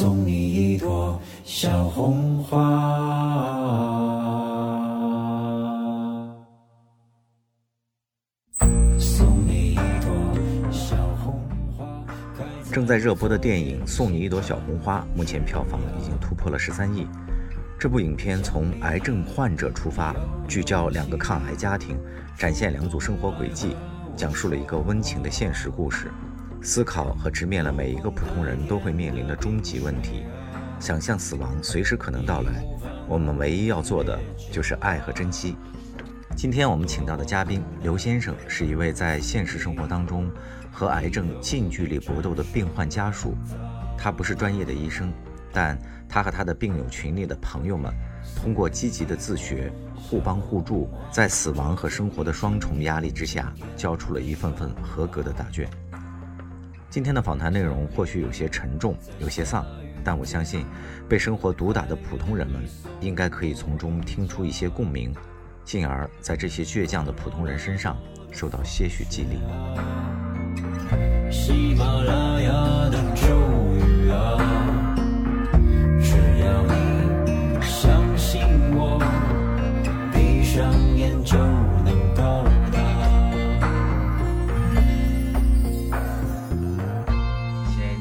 [0.00, 0.32] 送你
[0.72, 2.56] 一朵小红花。
[8.98, 10.10] 送你一朵
[10.72, 11.38] 小红
[11.76, 11.86] 花。
[12.72, 17.06] 正在热播的电影《送你一朵小红花》，目前票房已经突破了十三亿。
[17.78, 20.16] 这部影片从癌症患者出发，
[20.48, 21.98] 聚焦两个抗癌家庭，
[22.38, 23.76] 展现两组生活轨迹，
[24.16, 26.10] 讲述了一个温情的现实故事，
[26.62, 30.24] 思考和直面了每一个普通人都会面临的终极问题。
[30.78, 32.64] 想象死亡随时可能到来，
[33.08, 34.18] 我们唯一要做的
[34.52, 35.56] 就是爱和珍惜。
[36.36, 40.30] 今天我们请到的嘉宾刘先生是一位在现实生活当中
[40.70, 43.34] 和癌症近距离搏斗的病患家属。
[43.98, 45.12] 他不是专业的医生，
[45.52, 47.92] 但他和他的病友群里的朋友们，
[48.36, 55.68] 通过积极的自学、互帮互助，在死亡和生活的双重压力之下，交出了一份份合格的答卷。
[56.90, 59.64] 今天的访谈内容或许有些沉重，有些丧，
[60.02, 60.66] 但我相信，
[61.08, 62.60] 被生活毒打的普通人们，
[63.00, 65.14] 应该可以从中听出一些共鸣。
[65.64, 67.96] 进而在这些倔强的普通人身上
[68.32, 69.38] 受到些许激励。
[71.30, 72.50] 喜马拉雅
[72.90, 72.98] 的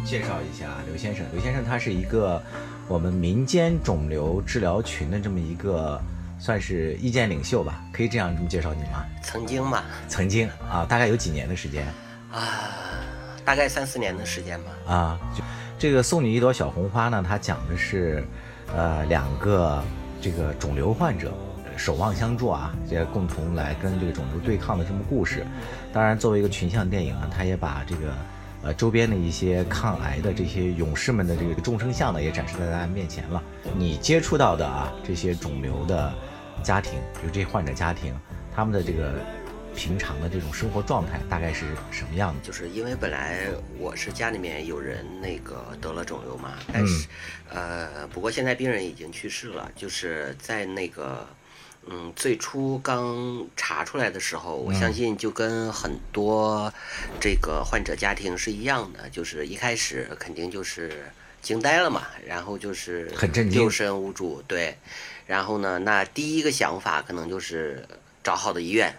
[0.09, 2.41] 介绍一下刘先生，刘先生他是一个
[2.87, 6.01] 我们民间肿瘤治疗群的这么一个。
[6.41, 9.03] 算是意见领袖吧，可以这样这么介绍你吗？
[9.21, 11.85] 曾经吧，曾经啊，大概有几年的时间
[12.31, 12.63] 啊，
[13.43, 14.71] 大概三四年的时间吧。
[14.87, 15.43] 啊，就
[15.77, 18.23] 这个送你一朵小红花呢，它讲的是，
[18.73, 19.83] 呃，两个
[20.21, 21.33] 这个肿瘤患者
[21.75, 25.45] 守望相助啊，这共同来跟这个肿瘤对抗的这么故事。
[25.91, 28.13] 当然，作为一个群像电影啊，它也把这个
[28.63, 33.43] 呃周边的一些抗癌的这些勇士们的这个众生相呢，也展示在大家面前了。
[33.77, 36.13] 你接触到的啊，这些肿瘤的。
[36.61, 38.13] 家庭，比如这些患者家庭，
[38.53, 39.13] 他们的这个
[39.73, 42.41] 平常的这种生活状态大概是什么样的？
[42.43, 47.07] 就是因为本来我是家里面有人那个得了肿瘤嘛，但是，
[47.49, 49.71] 呃，不过现在病人已经去世了。
[49.73, 51.25] 就是在那个，
[51.87, 56.71] 嗯，最初刚查出来的时候，我相信就跟很多
[57.19, 64.77] 这个患者家庭是一样的，就是一开始肯定就是惊呆了嘛，然后就是很震惊，六神无主，对。
[65.25, 67.85] 然后呢，那第一个想法可能就是
[68.23, 68.95] 找好的医院，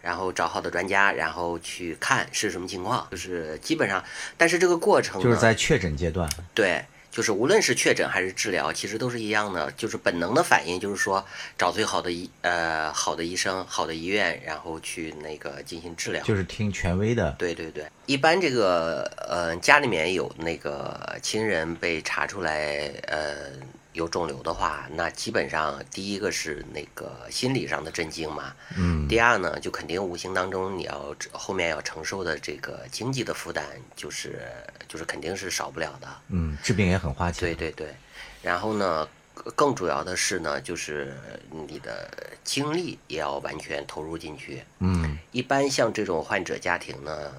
[0.00, 3.06] 然后找好的专家，然后去看是什么情况。
[3.10, 4.02] 就是基本上，
[4.36, 6.28] 但是这个过程就是在确诊阶段。
[6.54, 6.84] 对，
[7.16, 11.24] 就是无论是确诊还是治疗，其实都是一样的，就是本能的反应，就是说
[11.56, 16.22] 找最好的医呃好的医生、好的医院，然后去那个进行治疗。
[16.24, 17.34] 就是听权威的。
[17.38, 23.50] 对对对，一般这个呃家里面有那个亲人被查出来呃。
[23.96, 33.64] 有肿瘤的话，那基本上第一个是那个心理上的震惊嘛，嗯，第二呢，就肯定无形当中你要后面要承受的这个经济的负担，
[33.96, 34.42] 就是
[34.86, 37.94] 就是肯定是少不了的，嗯，治病也很花钱，对对对，
[38.42, 39.08] 然后呢，
[39.54, 41.16] 更主要的是呢，就是
[41.50, 42.10] 你的
[42.44, 47.32] 精力也要完全投入进去，嗯，一般像这种患者家庭呢，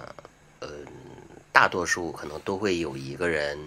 [0.61, 0.69] 呃，
[1.51, 3.59] 大多数可能都会有一个人。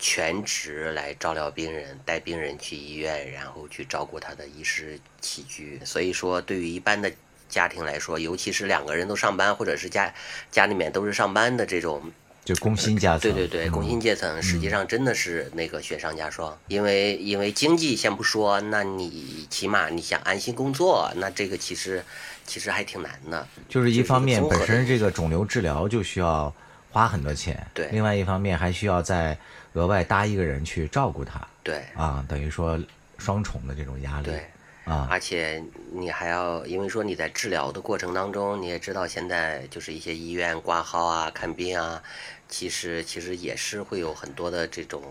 [0.00, 5.78] 全职来照料病人，带病人去医院，然后去照顾他的衣食起居。
[5.84, 7.12] 所以说，对于一般的
[7.50, 10.12] 家庭来说，尤其是两个人都上班，或者是家
[10.50, 12.10] 家里面都是上班的这种，
[12.44, 13.20] 就工薪阶层。
[13.20, 16.58] 对对对，工薪阶层实际上真的是那个雪上加霜。
[16.68, 22.02] 因为因为经济先不说，那你起码你想安心工作，那这个其实
[22.46, 23.46] 其实还挺难的。
[23.68, 26.54] 就是一方面，本身这个肿瘤治疗就需要
[26.90, 29.36] 花很多钱，对；另外一方面还需要在
[29.74, 32.78] 额外搭一个人去照顾他，对啊，等于说
[33.18, 34.44] 双重的这种压力，对
[34.84, 42.02] 啊，而且你还要，因为说你在治疗的过程当中，你也知道现在就是一些医院挂号啊、看病啊，
[42.48, 45.02] 其实其实也是会有很多的这种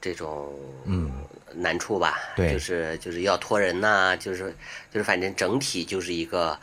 [0.00, 0.52] 这种
[0.84, 1.10] 嗯
[1.54, 4.54] 难处吧，对，就是就是要托人呐，就是
[4.92, 6.58] 就是反正整体就是一个。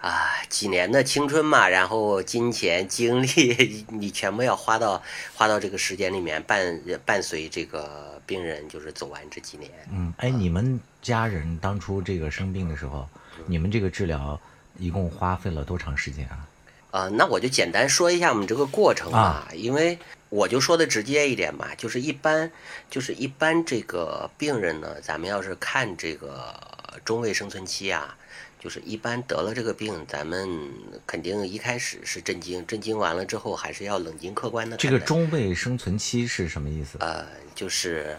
[0.00, 5.02] 啊，几年的青春嘛，然后金钱、精力，你全部要花到
[5.34, 9.70] 花到这个时间里面，伴伴随这个病人就是走完这几年。
[9.90, 13.08] 嗯，哎，你们家人当初这个生病的时候，
[13.46, 14.40] 你们这个治疗
[14.78, 16.46] 一共花费了多长时间啊？
[16.92, 19.98] 呃，那我就简单说一下我们这个过程吧，因为
[20.28, 22.50] 我就说的直接一点嘛，就是一般
[22.88, 26.54] 就是一般这个病人呢，咱们要是看这个
[27.04, 28.16] 中位生存期啊。
[28.66, 30.58] 就是一般得了这个病，咱们
[31.06, 34.76] 肯定一开始是震惊，震惊完了之后还是要冷静客观的。
[34.76, 36.98] 这个中位生存期是什么意思？
[36.98, 37.24] 呃，
[37.54, 38.18] 就是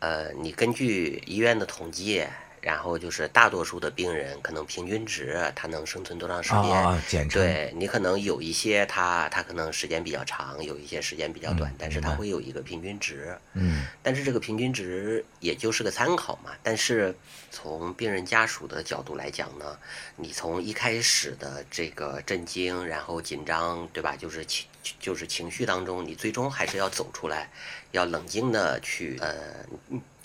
[0.00, 2.26] 呃，你根据医院的统计。
[2.66, 6.76] 然后就是大多数的病人可能平均值他能生存多长时间？
[6.76, 7.40] 啊，简称。
[7.40, 13.38] 对你可能有一些他他可能时间比较长，有一些时间比较短，但是他会有一个平均值。
[13.52, 13.86] 嗯。
[14.02, 16.50] 但是这个平均值也就是个参考嘛。
[16.60, 17.14] 但是
[17.52, 19.78] 从病人家属的角度来讲呢，
[20.16, 24.16] 你从一开始的这个震惊，然后紧张，对吧？
[24.16, 24.66] 就是情
[24.98, 27.48] 就是情绪当中，你最终还是要走出来，
[27.92, 29.32] 要冷静的去呃。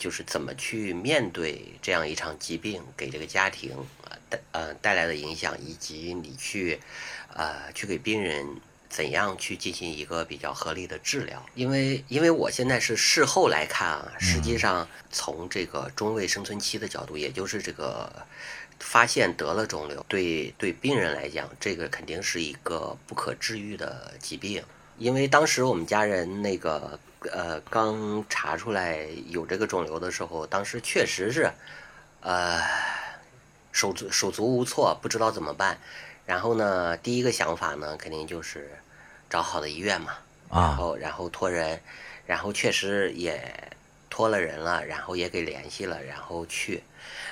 [0.01, 3.71] 就是怎么去面对这样一场疾病给这个家庭
[4.03, 6.79] 啊带呃带来的影响，以及你去
[7.35, 8.43] 呃去给病人
[8.89, 11.45] 怎样去进行一个比较合理的治疗。
[11.53, 18.11] 因为因为我现在是事后来看啊，实际上从这个中位生存期的角度，也就是这个
[18.79, 24.63] 发现得了肿瘤，对对病人来讲，这个肯定是一个不可治愈的疾病。
[24.97, 26.99] 因为当时我们家人那个。
[27.29, 31.51] 呃，刚查出来有这个肿瘤的时候，当时确实是，
[32.21, 32.59] 呃，
[33.71, 35.77] 手足手足无措，不知道怎么办。
[36.25, 38.71] 然后呢，第一个想法呢，肯定就是
[39.29, 40.13] 找好的医院嘛。
[40.49, 40.61] 啊。
[40.61, 41.79] 然后，然后托人，
[42.25, 43.71] 然后确实也
[44.09, 46.81] 托了人了，然后也给联系了，然后去，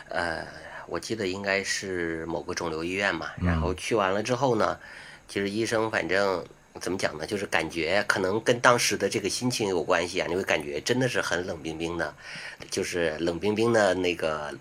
[0.09, 0.45] 呃，
[0.85, 3.31] 我记得应该是某个肿瘤医院嘛。
[3.41, 4.79] 然后去完了之后呢，
[5.27, 6.45] 其实医生反正。
[6.79, 7.25] 怎么讲呢？
[7.25, 12.13] 就是感觉可能跟当时的这个心情有关系啊，你会感觉真的是很冷冰冰的，
[12.71, 14.53] 就是冷冰冰的那个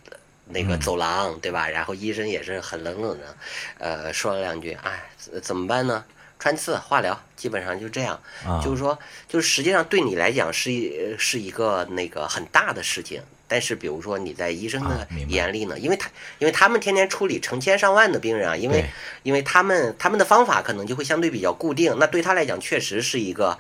[0.49, 1.69] 那个走廊，对吧？
[1.69, 3.37] 然后医生也是很冷冷的，
[3.79, 5.11] 呃，说了两句，哎，
[5.43, 6.05] 怎么办呢？
[6.38, 8.21] 穿刺、化疗，基本上就这样。
[8.62, 8.97] 就是说，
[9.29, 13.21] 就是实际上对你来讲是一是一个那个很大的事情。
[13.49, 18.85] 但是，比如说你在医生的眼里呢，因为他因为他们天天处理成千上万的病人啊，因为
[19.23, 23.59] 因为他们他们的方法可能就会相对比较固定，那对他来讲确实是一个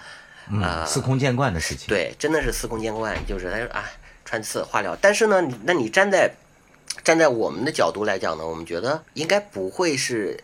[0.52, 1.88] 呃司空见惯的事情。
[1.88, 3.90] 对，真的是司空见惯，就是他说啊，
[4.26, 4.94] 穿刺化疗。
[5.00, 6.30] 但是呢，那你站在
[7.02, 10.38] 站在我们的角度来讲呢，我们觉得应该不会是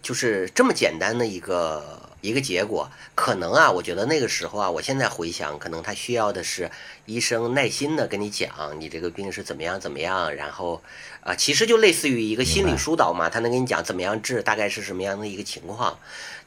[0.00, 2.05] 就是这么简单的一个。
[2.26, 6.70] 一个结果可能啊，我觉得那个时候啊，我现在回想，可能他需要的是
[7.04, 8.50] 医生耐心的跟你讲，
[8.80, 10.82] 你这个病是怎么样怎么样，然后
[11.20, 15.98] 啊，其实就类似于一个心理疏导嘛，他能跟你讲怎么样治，大概是什么样的一个情况。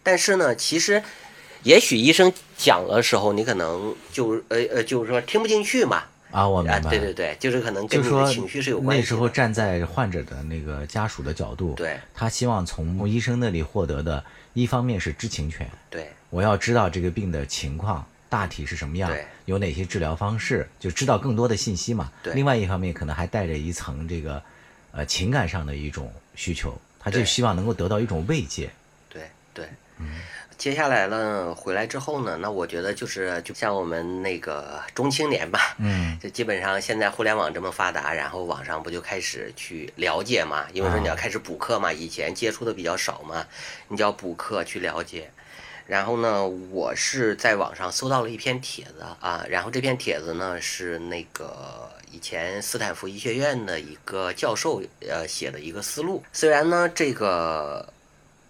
[0.04, 1.02] 但是呢，其实
[1.64, 6.04] 也许医生讲的时候，你可能就呃呃，就是说听不进去嘛。
[6.32, 6.80] 啊，我明白。
[6.82, 9.02] 对对对，就是可能跟你的情绪是有关系。
[9.02, 14.24] 那时候站在患者的那个家属的角度，对，他希望从医生那里获得的。
[14.60, 19.10] 一方面是知情权，对，我要知道这个病的情况大体是什么样，
[19.46, 22.12] 有哪些治疗方式，就知道更多的信息嘛。
[22.22, 24.44] 对，另外一方面可能还带着一层这个，
[24.92, 28.70] 呃，情感上的一种需求，他就希望能够得到一种慰藉。
[29.08, 29.24] 对
[29.54, 30.20] 对，嗯。
[30.60, 40.66] 接下来呢，回来之后呢，那我觉得就是就像我们那个中青年吧，嗯， 就基本上现在互联网这么发达，然后网上不就开始去了解嘛？
[40.74, 43.48] 因为说你要开始补课嘛，以前接触的比较少嘛，
[43.88, 45.32] 你就要补课去了解。
[45.88, 57.88] 然后呢，我是在网上搜到了一篇帖子啊，然后这篇帖子呢是那个以前斯坦福医学院的一个教授呃写的一个思路，虽然呢这个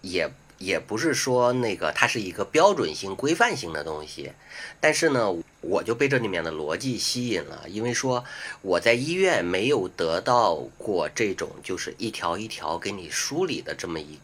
[0.00, 0.28] 也。
[0.60, 4.30] 也不是说那个它是一个标准性、规范性的东西，
[4.78, 8.22] 但是呢，我就被这里面的逻辑吸引了，因为说
[8.60, 14.18] 我在医院没有得到过这种就是一条一条给你梳理的这么一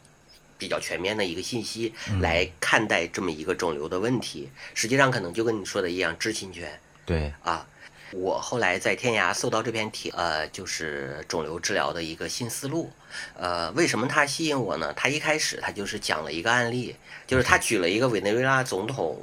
[0.58, 4.50] 比较全面的一个信息来看待这么一个肿瘤的问题。
[4.75, 6.78] 实际上，可能就跟你说的一样，知情权。
[7.06, 7.66] 对啊。
[8.12, 12.90] 我后来在天涯搜到这篇帖，呃，就是肿瘤治疗的一个新思路。
[13.36, 14.92] 呃，为什么它吸引我呢？
[14.94, 16.96] 它一开始它就是讲了一个案例，
[17.26, 19.18] 就是他举了一个委内瑞拉总统，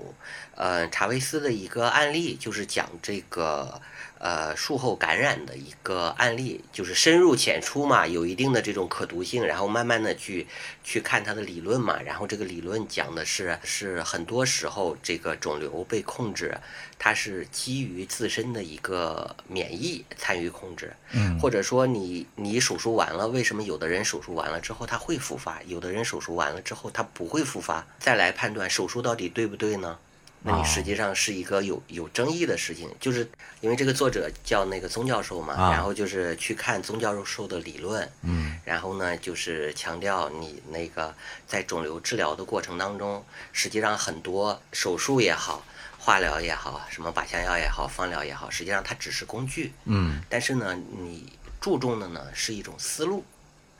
[0.55, 3.81] 呃，查韦斯的一个案例，就是讲这个。
[4.23, 10.47] 呃，术后感染的一个案例，就是深入浅出嘛，有一定的这种可读性，然后慢慢的去
[10.81, 16.57] 去看它的理论嘛，然后这个理论讲的是，是很多时候这个肿瘤被控制，
[16.97, 29.97] 它是基于自身的一个免疫参与控制，嗯，或者说你你手术完了，为什么有的人手术完了之后他会复发，有的人手术完了之后他不会复发，再来判断手术到底对不对呢？
[30.43, 33.27] 那你实际上是一个有有争议的事情，就是
[33.61, 41.15] 因为这个作者叫那个宗教授嘛，然后就是去看宗教授的理论，嗯，然后呢就是强调你那个
[41.47, 45.65] 在肿瘤治疗的过程当中，实际上很多手术也好，
[45.97, 51.31] 化疗也好，什么靶向药也好，放疗也好，实际上它只是工具，嗯，但是呢，你
[51.61, 53.23] 注重的呢是一种思路。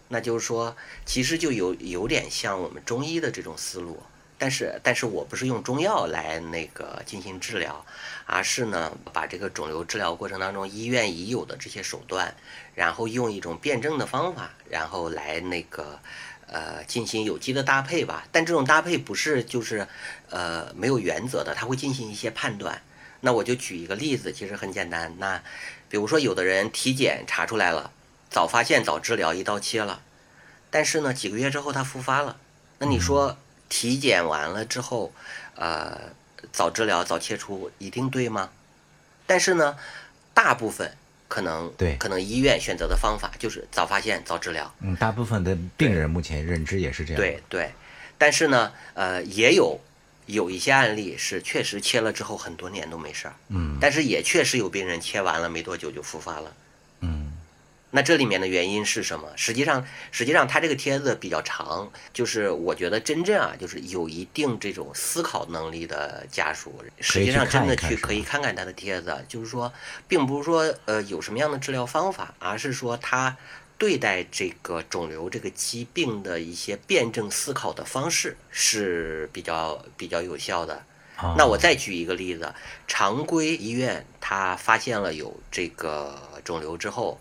[0.10, 4.03] 那就是说，其实就有有点像我们中医的这种思路，
[4.43, 7.85] 但是但是我不是用中药来那个进行治疗，
[8.25, 12.35] 而是呢把这个肿瘤治疗过程当中医院已有的这些手段，
[12.75, 15.97] 然后用一种辩证的方法，然后来那个
[16.47, 18.27] 呃进行有机的搭配吧。
[18.33, 19.88] 但这种搭配不是就是
[20.29, 22.81] 呃没有原则的，它会进行一些判断。
[23.21, 25.15] 那我就举一个例子，其实很简单。
[25.19, 25.41] 那
[25.88, 27.91] 比如说有的人体检查出来了。
[28.29, 30.01] 早发现早治疗，一刀切了，
[30.71, 32.35] 但是呢，几个月之后他复发了。
[32.79, 33.38] 那你说
[33.74, 35.12] 体检完了之后，
[35.56, 36.00] 呃，
[36.51, 38.51] 早治疗早切除一定对吗？
[39.25, 39.75] 但是呢，
[40.32, 40.96] 大部分
[41.27, 44.72] 可能对，可能医院选择的方法就是早发现早治疗。
[44.82, 47.20] 嗯，大部分的病人目前认知也是这样。
[47.20, 47.72] 对对，
[48.20, 49.80] 但是呢，呃，也有
[50.27, 53.34] 有一些案例是确实切了之后很多年都没事儿。
[53.48, 56.53] 嗯，但是也确实有病人切完了没多久就复发了。
[57.95, 59.31] 那这里面的原因是什么？
[59.35, 69.71] 实际上，实际上他这个帖子比较长，就是我觉得真正啊，就是有一定这种思考能力的家属，实际上真的去可以看看他的帖子，就是说，
[70.07, 73.38] 并不是说呃有什么样的治疗方法，而是说他
[73.77, 80.83] 对待这个肿瘤这个疾病的一些辩证思考的方式是比较比较有效的。
[81.38, 82.55] 那我再举一个例子，
[82.88, 87.19] 常规医院他发现了有这个肿瘤之后。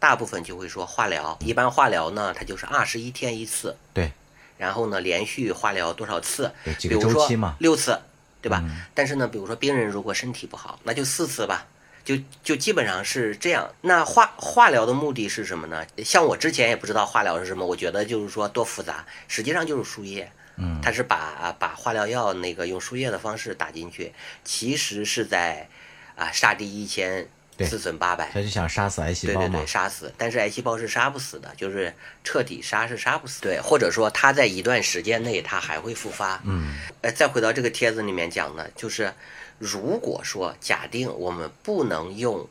[0.00, 4.12] 大部分就会说化疗，一般化疗呢，它就是二十一天一次，对，
[4.56, 6.52] 然后呢，连续化疗多少次？
[6.78, 8.00] 几个周期嘛，六次，
[8.40, 8.62] 对吧？
[8.94, 11.66] 但是呢，比如说病人如果身体不好，那就四次吧，
[12.04, 13.68] 就就基本上是这样。
[13.80, 15.84] 那化化疗的目的是什么呢？
[16.04, 24.12] 像我之前也不知道化疗是什么，我觉得就是说多复杂，实际上就是输液，嗯，它是把把化疗药那个用输液的方式打进去，
[24.44, 25.68] 其实是在
[26.14, 27.28] 啊杀敌一千。
[27.66, 33.40] 自损八百，他就想杀死癌细胞对对对，杀死，但是癌细胞是杀不死的，就是彻底杀是杀不死。
[33.40, 36.40] 对，或者说他在一段时间内他还会复发。
[36.44, 39.12] 嗯，呃，再回到这个帖子里面讲的，就是
[39.58, 42.48] 如果说假定我们不能用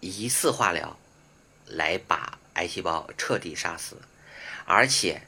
[0.00, 0.96] 一次化疗
[1.66, 3.96] 来把癌细胞彻底杀死，
[4.64, 5.20] 而且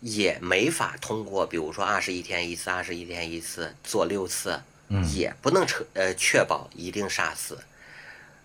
[0.00, 7.56] 也没法通过，比如说二十一天一次、二十一天一次做六次，嗯，也不能彻呃确保一定杀死。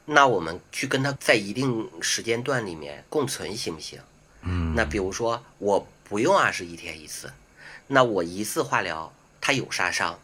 [0.10, 4.00] 那我们去跟他在一定时间段里面共存行不行？
[4.44, 7.30] 嗯，那比如说我不用二十一天一次，
[7.88, 9.12] 那我一次化疗
[9.42, 10.18] 它有杀伤，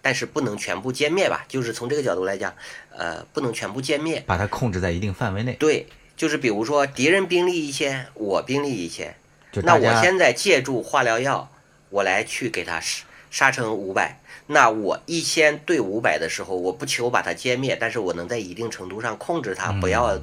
[0.00, 1.44] 但是不能全部歼灭吧？
[1.48, 2.54] 就是从这个角度来讲，
[2.90, 5.52] 呃，不能全部歼灭，把它控制在一定范围内。
[5.54, 9.14] 对，就是比如说敌人兵力一千，我兵力一千，
[9.52, 11.50] 就那我现在借助化疗药，
[11.90, 14.18] 我来去给他杀杀成五百。
[14.48, 20.16] 那我一千对五百的时候，我不求把它歼灭，但是我能在一定程度上控制它，不要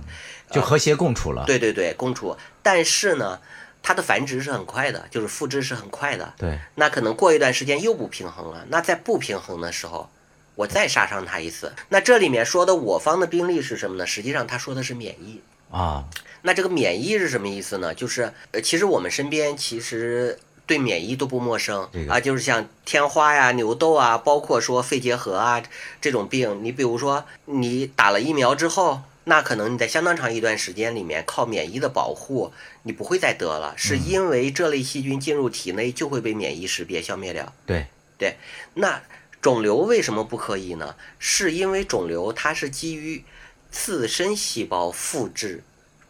[0.50, 1.44] 就和谐共处了。
[1.46, 2.38] 对对对，共处。
[2.62, 3.42] 但是呢，
[3.82, 6.34] 它的繁殖是很快的，就是复制是很快的。
[6.38, 6.58] 对。
[6.76, 8.66] 那可能过一段时间又不平衡了。
[8.70, 10.10] 那在不平衡的时候，
[10.56, 11.74] 我再杀伤它一次。
[11.90, 14.08] 那这里面说的我方的兵力是什么呢？
[14.08, 16.06] 实际上他说的是免疫啊。
[16.44, 17.94] 那这个免疫是什么意思呢？
[17.94, 20.40] 就是呃，其实我们身边其实。
[20.66, 25.62] 对免疫都不陌生啊，就是像天花呀、牛痘啊，包括说肺结核啊
[26.00, 26.64] 这种病。
[26.64, 32.54] 你比如说，你打了疫苗之后，那可能你在相当长一段时间里面靠免疫的保护，
[32.84, 37.54] 你不会再得了，是因为这类细菌进入体内就会被免疫识别消灭掉。
[37.66, 38.38] 对对，
[38.76, 39.02] 那
[39.42, 40.96] 肿瘤为什么不可以呢？
[41.20, 43.24] 是因为肿瘤它是基于
[43.70, 45.64] 自身细胞复制。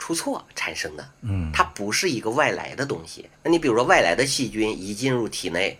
[0.04, 3.30] 出错产生的，嗯，它不是一个外来的东西。
[3.42, 5.80] 那你比如说外来的细菌一进入体内，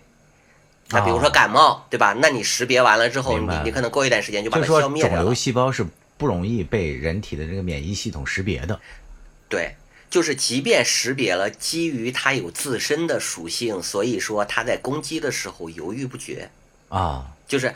[0.88, 2.16] 那比如说感冒，对吧？
[2.18, 5.18] 那你识别完了之后，你你可能过一段时间就把它消灭掉了。
[5.18, 8.80] 肿瘤细胞是不容易被人体的这个免疫系统识别的。
[9.46, 9.74] 对，
[10.08, 16.48] 就是即便识别了，基于它有自身的属性，所以说它在攻击的时候犹豫不决
[16.88, 17.74] 啊，就是。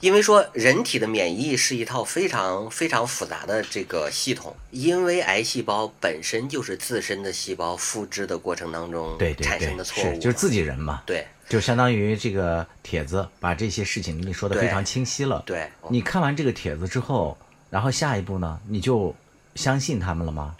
[0.00, 15.42] 因为说人体的免疫是一套非常非常复杂的这个系统，因为癌细胞本身就是自身的细胞复制的过程当中产生的错误，就是自己人嘛，对，就相当于这个帖子把这些事情跟你说的非常清晰了。
[15.44, 17.36] 对，你看完这个帖子之后，
[17.68, 19.12] 然后下一步呢，你就
[19.56, 20.54] 相信他们了吗？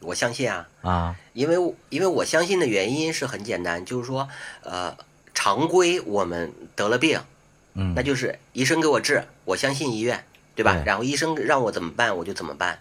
[0.00, 4.26] 我相信啊啊，因为因为我相信的原因是很简单，就是说
[4.62, 4.96] 呃，
[5.34, 7.20] 常规我们得了病。
[7.94, 10.82] 那就是医生给我治，我相信医院，对吧？
[10.84, 12.78] 然后医生让我怎么办，我就怎么办。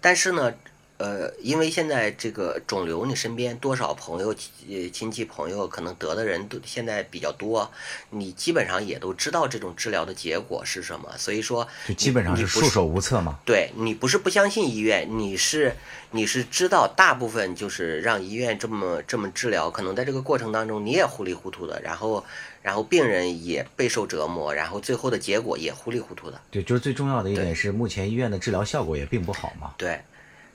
[0.00, 0.52] 但是呢，
[0.98, 4.28] 呃，因为现在这个肿瘤，你身边多少朋友、
[4.68, 7.70] 呃亲戚朋友可能得的人都现在比较多，
[8.10, 13.38] 你基本上也都知道这种治疗的结果是什么，所以说就基本上是束手无策嘛。
[13.44, 15.74] 对你不是不相信医院，你是
[16.12, 22.24] 你是知道大部分就是让医院这么这么治疗，可能在这个过程当中你也糊里糊涂的，然后
[22.64, 26.40] 然后病人也备受折磨，然后最后的结果也糊里糊涂的。
[26.50, 29.74] 对，就是最重要的一点是，目前医院的治疗效果也并不好嘛。
[29.76, 30.00] 对，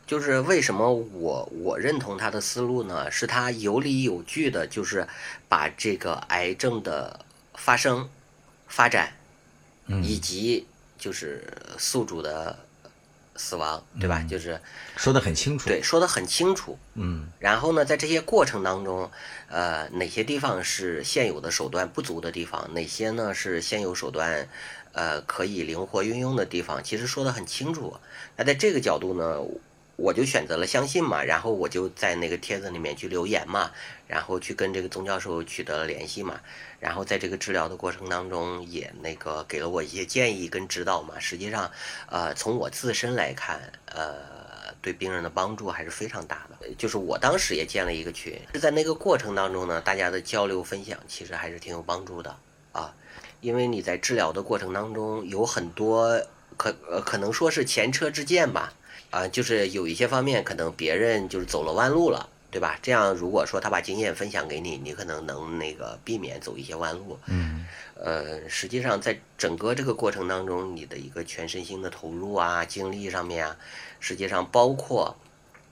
[0.08, 3.12] 就是为什么我我认同他的思路呢？
[3.12, 5.08] 是他有理有据的，就是
[5.48, 7.20] 把这个癌症的
[7.54, 8.10] 发生、
[8.68, 9.14] 发展，
[10.02, 10.66] 以及
[10.98, 11.44] 就是
[11.78, 12.58] 宿主的
[13.40, 14.22] 死亡，对吧？
[14.30, 14.60] 就是
[14.98, 15.70] 说得很清楚。
[15.70, 16.78] 对说的很清楚。
[16.96, 19.10] 嗯，然后呢，在这些过程当中，
[19.48, 24.50] 呃，哪些地方是现有的手段不足的地方，哪些呢是现有手段，
[24.92, 27.96] 呃，可以灵活运用的地方，其实说的很清楚。
[28.36, 29.40] 那在这个角度呢，
[30.00, 33.72] 我就选择了相信嘛，然后我就在那个帖子里面去留言嘛，
[34.08, 36.40] 然后去跟这个宗教授取得了联系嘛，
[36.80, 41.20] 然后在这个治疗的过程当中，也那个给了我一些建议跟指导嘛。
[41.20, 41.70] 实际上，
[42.08, 44.40] 呃，从我自身来看，呃。
[44.82, 52.34] 对病人的帮助还是非常大的，就是我当时也建了一个群，是在那个过程当中呢，大家的交流分享其实还是挺有帮助的
[52.72, 52.94] 啊，
[53.42, 56.22] 因为你在治疗的过程当中有很多
[56.56, 58.72] 可呃可能说是前车之鉴吧，
[59.10, 62.78] 啊，就是有一些方面可能别人就是走了弯路了，对吧？
[62.82, 67.18] 这样如果说他把经验分享给你，你可能能那个避免走一些弯路。
[67.28, 73.56] 嗯，呃，实际上在整个这个过程当中，你的一个全身心的投入啊，精力上面啊，
[74.00, 75.16] 实际上包括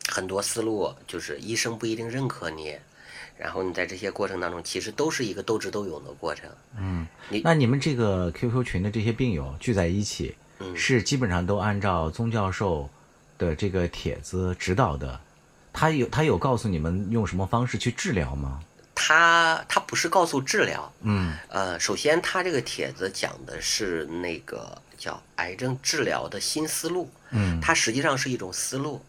[0.10, 2.76] 很多思路，就是医生不一定认可你，
[3.38, 6.50] 然后你在这些过程当中，其实都是一个斗智斗勇的过程。
[6.78, 12.90] 嗯你，那你们这个 QQ 群的这些病友聚在一起，嗯是基本上都按照宗教授
[13.38, 15.20] 的这个帖子指导的。
[15.74, 18.60] 他有他有告诉你们用什么方式去治疗吗？
[18.96, 29.02] 他他不是告诉治疗，嗯呃，首先他这个帖子讲的是那个叫癌症治疗的新思路，嗯它实际上是一种思路。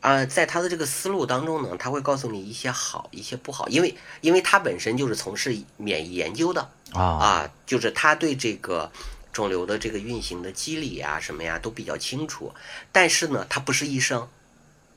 [0.00, 8.90] 啊、在他的这个思路当中呢，他会告诉你一些好，一些不好，因为因为他本身就是从事免疫研究的啊啊，就是他对这个
[9.34, 12.54] 肿瘤的这个运行的机理啊什么呀都比较清楚，
[12.92, 14.26] 但是呢，他不是医生，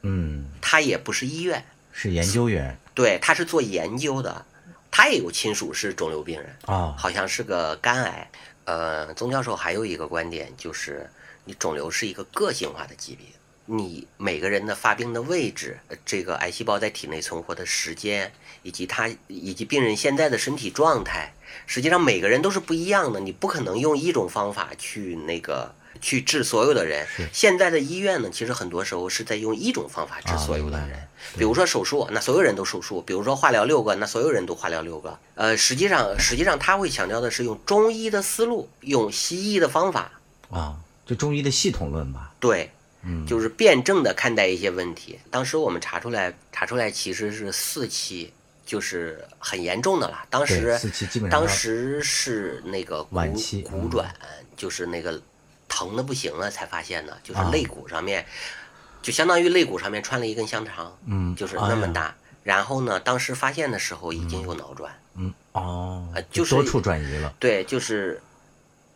[0.04, 4.46] 嗯，他也不是医院，是研究员对，他是做研究的，
[4.90, 6.96] 他也有亲属是肿瘤病人，啊。
[6.98, 8.30] 好像是个肝癌。
[8.66, 11.10] 呃，宗教授还有一个观点就是，
[11.46, 13.26] 你肿瘤是一个个性化的疾病，
[13.68, 21.34] 你每个人的发病的位置，呃这个癌细胞在体内存活的时间，以及它以及病人现在的身体状态，
[21.68, 25.76] 实际上每个人都是不一样的，你不可能用一种方法去那个。
[26.00, 31.08] 去治所有的人，现在的医院呢，其实很多时候是在用一种方法治啊所有的人。
[31.36, 35.18] 比如说手术，那所有人都手术；比如说化疗六个，那所有人都化疗六个。
[35.34, 40.12] 呃，实际上，实际上他会强调的是用中医的思路，用西医的方法，
[40.52, 42.32] 啊，就中医的系统论吧。
[42.40, 42.70] 对，
[43.04, 45.20] 嗯就是辩证的看待一些问题。
[45.30, 48.34] 当时我们查出来，查出来其实是四期，
[48.66, 50.26] 就是很严重的了。
[50.30, 54.14] 当时四期基本上当时是那个骨晚期嗯骨转，
[54.56, 55.22] 就是那个
[55.70, 58.26] 疼的不行了才发现的，就是啊肋骨上面，
[59.02, 62.16] 就相当于肋骨上面穿了一根香肠，嗯就是那么大。
[62.44, 67.34] 然后呢，当时发现的时候已经有脑转，嗯哦呃，就是多处转移了。
[67.40, 68.22] 对，就是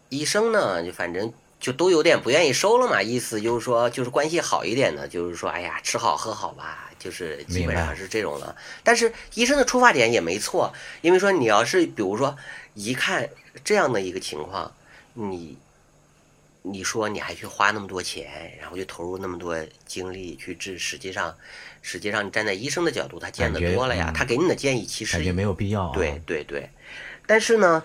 [0.08, 1.32] 医生呢，就反正
[1.62, 8.56] 就都有点不愿意收了嘛，意思就是说，就是关系好一点的，就是说，哎呀，吃好喝好吧，就是基本上是这种了。
[8.84, 12.36] 但是医生的出发点也没错，因为说你要是比如说
[12.74, 13.30] 一看
[13.64, 14.74] 这样的一个情况，
[15.14, 15.56] 你
[16.64, 21.36] 你说你还去花那么多钱，然后就投入那么多精力去治，实际上
[21.84, 25.92] 实际上你站在医生的角度，他见得多了呀，嗯他给你的建议其实感觉没有必要、啊。
[25.94, 26.70] 对，对对，
[27.28, 27.84] 但是呢，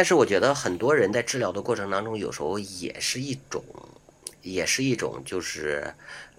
[0.00, 3.62] 但是我觉得很多人在治疗的过程当中，有时候也是一种，
[4.40, 5.92] 也是一种就是，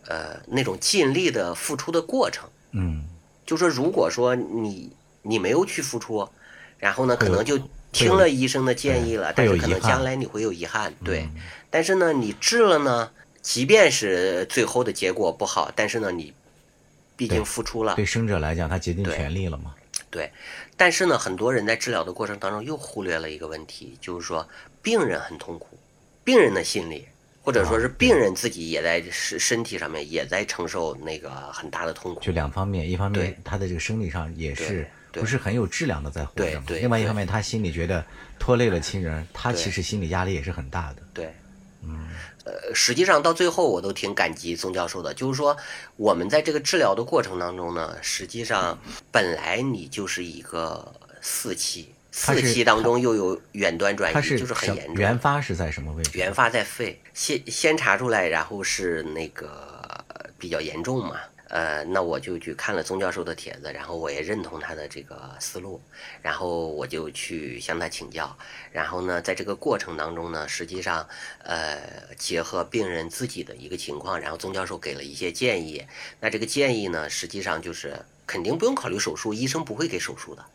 [0.08, 2.50] 呃，那种尽力的付出的过程。
[2.71, 3.06] 嗯，
[3.45, 6.28] 就说如果说你你没有去付出，
[6.80, 7.60] 然后呢，可能就
[7.91, 10.91] 听了医生的建议了，但是可能将来你会有遗憾。
[11.06, 11.30] 对，
[11.69, 13.12] 但是呢，你治了呢，
[13.43, 16.34] 即便是最后的结果不好，但是呢，你
[17.15, 19.76] 毕竟付出了，对生者来讲，他竭尽全力了嘛。
[20.10, 20.30] 对，
[20.82, 24.50] 但是呢，很多人在治疗的过程当中又忽略了一个问题，就是说
[24.82, 25.78] 病人很痛苦，
[26.24, 27.06] 病人的心理，
[27.44, 32.22] 或者说是病人自己也在身身体上面也在承受那个很大的痛苦。
[32.22, 38.04] 就两方面，一方面他的这个生理上也是不是很有质量的在活着另外一方面他心里觉得
[38.39, 41.04] 拖累了亲人，他其实心理压力也是很大的。
[41.13, 41.32] 对，
[41.84, 42.10] 嗯，
[42.43, 45.56] 呃，实际上到最后我都挺感激宗教授的，就是说
[45.95, 48.80] 我们在这个治疗的过程当中呢，实际上
[49.12, 54.95] 本来你就是一个四期，四期当中又有远端转移，是就是很严重。
[54.95, 56.12] 原发是在什么位置？
[56.13, 59.49] 原发在肺，先先查出来，然后是那个
[60.08, 61.17] 呃比较严重嘛。
[61.52, 65.82] 呃，那我就去看了宗教授的帖子，然后我也认同他的这个思路，
[66.22, 68.38] 然后我就去向他请教。
[68.72, 71.06] 然后呢，在这个过程当中呢，实际上，
[71.44, 71.78] 呃，
[72.18, 75.86] 结合病人自己的一个情况，然后宗教授给了一些建议。
[76.22, 80.46] 那这个建议呢，实际上就是肯定不用考虑手术，医生不会给手术的。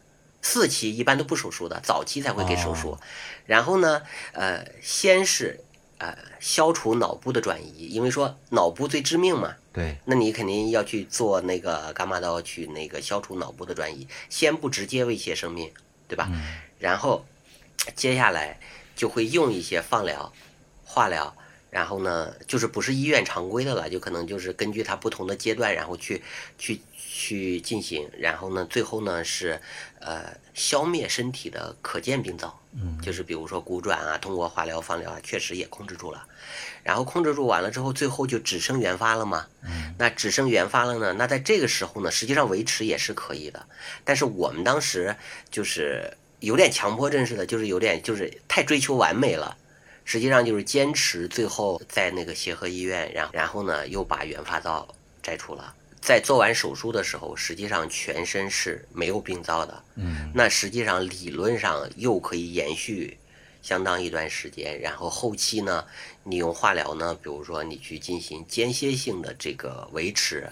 [0.40, 2.92] 四期一般都不手术的，早期才会给手术。
[2.92, 3.00] 哦
[3.44, 5.60] 然后呢，呃，先是
[5.98, 15.70] 呃消除脑部的转移，因为说脑部最致命嘛，对，那你肯定要去做那个伽马刀去那个消除脑部的转移，先不直接威胁生命，
[16.08, 16.30] 对吧？
[16.78, 17.26] 然后
[17.94, 18.58] 接下来
[18.94, 20.32] 就会用一些放疗、
[20.82, 21.36] 化疗，
[21.68, 26.22] 然后呢，就是不是医院常规的了，就可能就是根据它不同的阶段，然后去
[26.56, 26.80] 去
[27.16, 29.58] 去进行，然后呢，最后呢是
[30.00, 36.26] 呃消灭身体的可见病灶，嗯，就是比如说骨转啊，通过化疗、放疗啊，确实也控制住了。
[36.82, 39.46] 然后控制住完了之后，最后就只剩原发了嘛。
[39.62, 41.14] 嗯，那只剩原发了呢？
[41.14, 43.64] 那在这个时候呢，实际上维持也是可以的。
[44.04, 45.16] 但是我们当时
[45.50, 49.56] 就是有点强迫症似的，就是有点就是太追求完美了。
[50.04, 54.86] 实际上就是坚持最后在那个协和医院，然后然后呢又把原发灶
[55.22, 55.74] 摘除了。
[56.06, 59.82] 在做完手术的时候，实际上全身是没有病灶的。
[59.96, 63.18] 嗯，那实际上理论上又可以延续
[63.60, 65.84] 相当一段时间，然后后期呢，
[66.22, 70.48] 你用化疗呢，比如说你去进行间歇性的这个维持，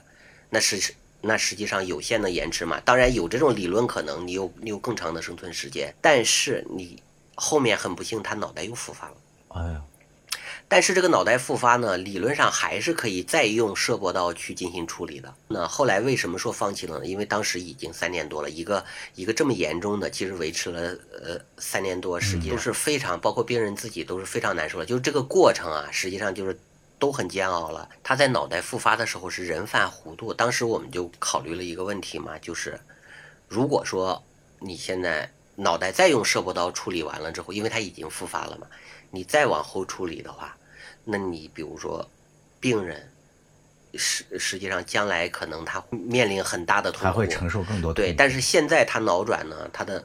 [0.51, 2.81] 那是那实际上有限的延迟嘛。
[2.81, 7.01] 当然有这种理论可能，你有你有更长的生存时间，但是你
[7.37, 9.15] 后面很不幸，他脑袋又复发了。
[9.51, 9.81] 哎呀，
[10.67, 15.33] 但是这个脑袋复发呢，理论上还是可以再用射波刀去进行处理的。
[15.49, 17.07] 那后来为什么说放弃了呢？
[17.07, 24.87] 因为当时已经三年多了，一个一个这么严重的，其实维持了呃三年多，实际都是非常，包括病人自己都是非常难受的。
[24.87, 26.59] 就是这个过程啊，实际上就是
[26.99, 27.89] 都很煎熬了。
[28.03, 32.81] 他在脑袋复发的时候是人犯糊涂，当时我们就考虑了一个问题嘛，就是
[33.47, 34.21] 如果说
[34.59, 38.67] 你现在脑袋再用射波刀处理完了之后，因为他已经复发了嘛，
[39.11, 40.57] 你再往后处理的话，
[41.05, 42.09] 那你比如说
[42.61, 43.09] 病人
[43.95, 50.05] 实实际上将来可能他面临很大的痛苦，还会承受更多对，但是现在他脑转呢，他的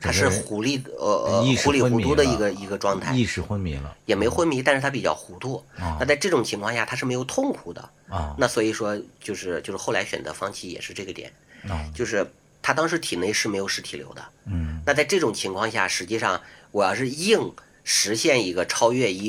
[0.00, 3.96] 他是糊里呃呃糊里糊涂的一个一个状态，意识昏迷了。
[4.04, 5.64] 也没昏迷，但是他比较糊涂。
[5.78, 7.80] 啊那在这种情况下，他是没有痛苦的。
[8.10, 11.32] 啊那所以说，就是就是后来选择放弃也是这个点，
[11.70, 12.26] 啊就是
[12.64, 14.24] 他当时体内是没有实体瘤的。
[14.46, 17.52] 嗯那在这种情况下，实际上我要是硬
[17.84, 19.26] 实现一个超越医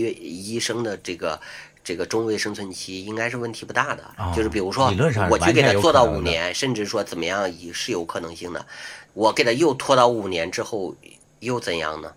[0.56, 1.41] 医生的这个
[1.84, 4.04] 这个中位生存期，应该是问题不大的。
[4.17, 4.86] 哦就是比如说
[5.30, 8.65] 我去给他做到五年，甚至说怎么样也是有可能性的。
[9.13, 10.95] 我给他又拖到五年之后，
[11.41, 12.13] 又怎样呢？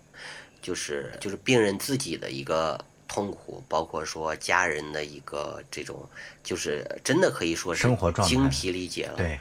[0.61, 6.07] 就是就是病人自己的一个痛苦，包括说家人的一个这种，
[6.43, 7.87] 就是真的可以说是
[8.23, 9.15] 精疲力竭了。
[9.15, 9.39] 对，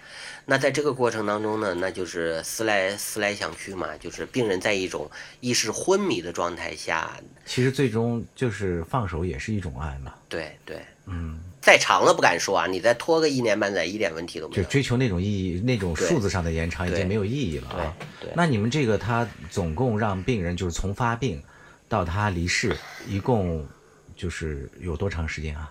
[0.51, 14.63] 那在这个过程当中呢，那就是思来思来想去嘛，就是病人在一种意识昏迷的状态下，其实最终就是放手也是一种爱嘛，对对，嗯，再长了不敢说啊，你再拖个一年半载，一点问题都没有。
[14.63, 17.95] 就追求那种意义，那种数字上的延长已经没有意义了啊。
[18.19, 21.43] 对对那你们这个他总共让病人就是从发病
[21.91, 22.75] 到他离世，
[23.07, 23.69] 一共
[24.17, 25.71] 就是有多长时间啊？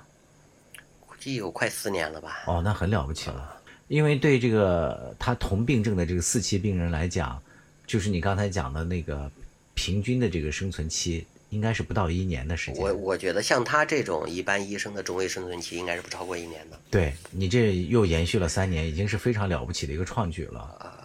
[1.08, 2.44] 估计有快四年了吧。
[2.46, 3.57] 哦，那很了不起了。
[3.88, 7.42] 因为对这个他同病症的这个四期病人来讲，
[7.86, 9.32] 就是你刚才讲的那个
[9.74, 12.84] 平均的这个生存期，应该是不到一年的时间。
[12.84, 16.80] 我我觉得像他这种一般医生的中位生存期应该是不超过一年的。
[16.92, 21.04] 对你这又延续了三年，已经是非常了不起的一个创举了。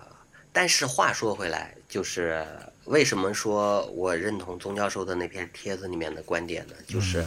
[0.52, 2.44] 但是话说回来，就是
[2.84, 6.74] 为什么说我认同宗教授的那篇帖子里面的观点呢？
[6.86, 7.24] 就是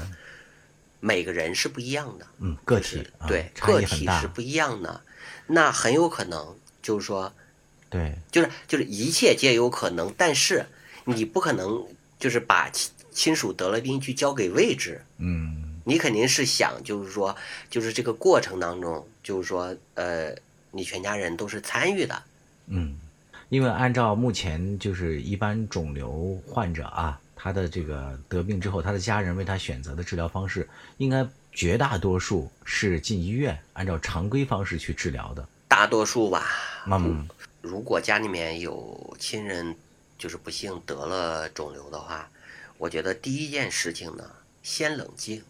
[0.99, 4.27] 每个人是不一样的，嗯，个就是体啊对个体是。
[4.27, 5.01] 不一样的，
[5.47, 7.31] 那很有可能就是说，
[7.89, 10.65] 对，就是就是一切皆有可能，但是
[11.03, 11.85] 你不可能
[12.19, 17.35] 就是把亲亲属得了病去交给位置，嗯，你肯定是想就是说，
[17.69, 20.35] 就是这个过程当中，就是说，呃，
[20.71, 22.23] 你全家人都是参与的，
[22.67, 22.99] 嗯，
[23.49, 35.47] 因为按照目前就是一般肿瘤患者啊，他的这个得病之后，他的家人为他选择的治疗方式，应该绝大多数是进医院，按照常规方式去治疗的。
[35.69, 36.45] 大多数吧，
[36.85, 37.27] 嗯，
[37.61, 39.73] 如果家里面有亲人
[40.19, 42.29] 就是不幸得了肿瘤的话，
[42.77, 44.29] 我觉得第一件事情呢，
[44.61, 45.41] 先冷静，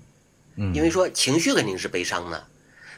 [0.55, 2.47] 嗯，因为说情绪肯定是悲伤的，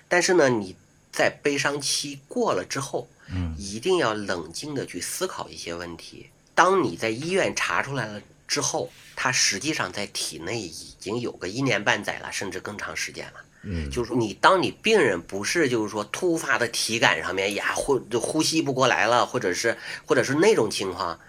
[0.09, 0.75] 但是呢，你
[1.09, 6.29] 在悲伤期过了之后，嗯，一定要冷静的去思考一些问题。
[6.53, 13.33] 当你在医院查出来了之后，它实际上在体内已经有个一年半载了，甚至更长时间了。
[13.63, 21.19] 嗯，就是说你当你病人不是就是说突发的体感上面呀呼就呼吸不过来了，或者是或者是那种情况，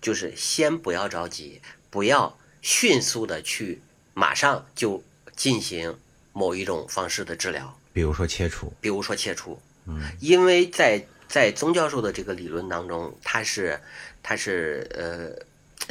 [0.00, 3.82] 就是先不要着急，不要迅速的去
[4.14, 5.02] 马上就
[5.36, 5.98] 进行
[6.32, 13.78] 某一种方式的治疗，比如说切除，比如说切除，嗯，因为在在宗教授的这个理论当中，他是
[14.22, 15.44] 他是呃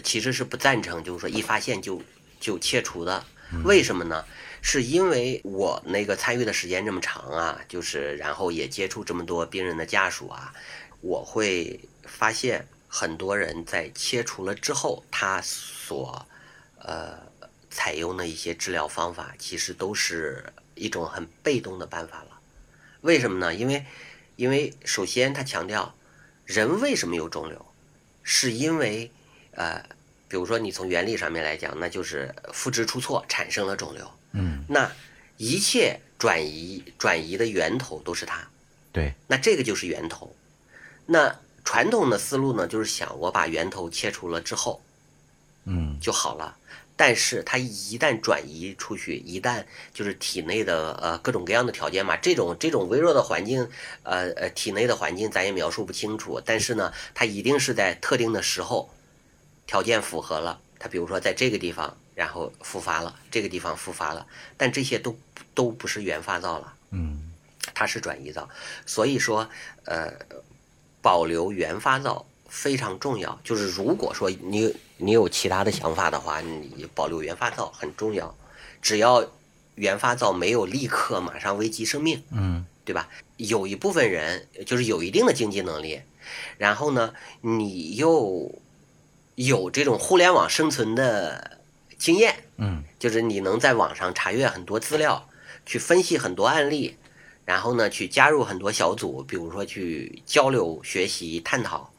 [0.03, 2.01] 其实是不赞成就是说一发现就
[2.39, 3.25] 就切除的，
[3.63, 4.25] 为什么呢？
[4.63, 10.53] 是因为我那个参与的时间这么长啊，就是然后也接触这么多病人的家属啊，
[11.01, 16.27] 我会发现很多人在切除了之后，他所
[16.77, 17.17] 呃
[17.71, 22.39] 采用的一些治疗方法，其实都是一种很被动的办法了。
[23.01, 23.55] 为什么呢？
[23.55, 23.83] 因为
[24.35, 25.95] 因为首先他强调，
[26.45, 27.65] 人为什么有肿瘤，
[28.21, 29.11] 是因为
[29.61, 29.85] 呃，
[30.27, 34.11] 比如说你从原理上面来讲，那就是复制出错产生了肿瘤。
[34.31, 34.91] 嗯，那
[35.37, 38.47] 一切转移转移的源头都是它，
[38.91, 40.35] 对，那这个就是源头。
[41.05, 44.81] 那传统的思路呢，就是想我把源头切除了之后
[45.65, 46.57] 嗯，就好了。
[46.97, 53.67] 但是它一旦转移出去，一旦就是体内的呃各种各样的条件嘛，这种这种微弱的环境，
[54.03, 56.41] 呃呃体内的环境咱也描述不清楚。
[56.43, 58.93] 但是呢，它一定是在特定的时候，
[59.71, 65.17] 条件符合了，它比如说在这个地方，然后复发了，这个地方复发了，但这些都
[65.53, 66.73] 都不是原发灶了。
[66.89, 67.31] 嗯，
[67.73, 68.49] 它是转移灶，
[68.85, 69.47] 所以说，
[69.85, 70.11] 呃，
[71.01, 73.39] 保留原发灶非常重要。
[73.45, 78.35] 就是如果说你你有其他的想法的话，你保留原发灶很重要。
[78.81, 79.25] 只要
[79.75, 83.07] 原发灶没有立刻马上危及生命，嗯，对吧？
[83.37, 86.01] 有一部分人就是有一定的经济能力，
[86.57, 88.53] 然后呢，你又
[89.45, 91.59] 有这种互联网生存的
[91.97, 95.29] 经验，嗯，就是你能在网上查阅很多资料，
[95.65, 96.97] 去分析很多案例，
[97.45, 101.91] 然后呢，去加入很多小组，比如说去交流、学习、探讨。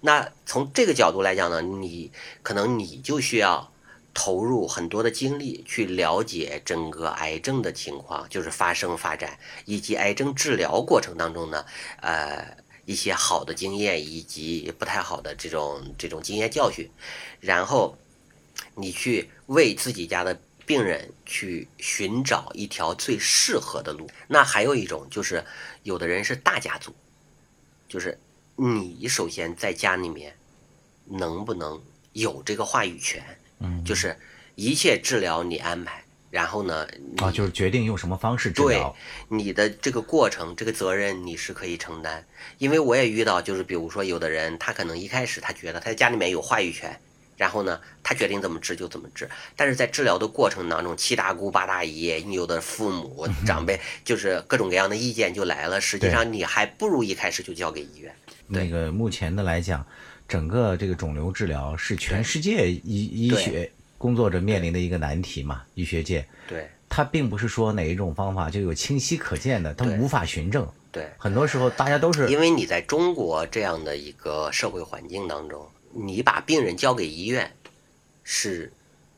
[0.00, 2.10] 那从这个角度来讲呢，你
[2.42, 3.70] 可能你就需要
[4.12, 11.64] 投入很多的精力去了解整个癌症的情况，就是发生发展以及癌症治疗过程当中呢，
[12.00, 16.90] 呃，一些好的经验以及不太好的这种这种经验教训，
[17.40, 17.96] 然后
[18.74, 24.08] 你去为自己家的病人去寻找一条最适合的路。
[24.28, 25.44] 那还有一种就是，
[25.82, 26.94] 有的人是大家族，
[27.88, 28.18] 就是
[28.56, 30.36] 你首先在家里面
[31.06, 33.24] 能不能有这个话语权？
[33.58, 34.18] 嗯，就是
[34.54, 35.99] 一切治疗你安排，
[36.30, 36.86] 然后呢，
[37.18, 38.96] 啊，就是决定用什么方式治对疗，
[39.28, 42.24] 你的这个过程，这个责任你是可以承担。
[42.58, 46.96] 因为我也遇到，就是比如说有的人，他可能一开始他觉得他在家里面有话语权，
[47.36, 49.28] 然后呢，他决定怎么治就怎么治。
[49.56, 55.80] 但是在治疗的过程当中，七大姑八大姨，你有的父母长辈，就是各种各样的意见就来了。
[55.80, 58.14] 实际上你还不如一开始就交给医院。
[58.52, 59.84] 对那个目前的来讲，
[60.28, 66.26] 整个这个肿瘤治疗是全世界医医学工作者面临的一个难题嘛，医学界。
[66.48, 70.66] 对它并不是说哪一种方法就有清晰可见的，它对无法循证。
[70.90, 77.52] 对，很多时候大家都是因为你在中国这样的一个社会环境当中，你把病人交给医院
[78.24, 78.72] 是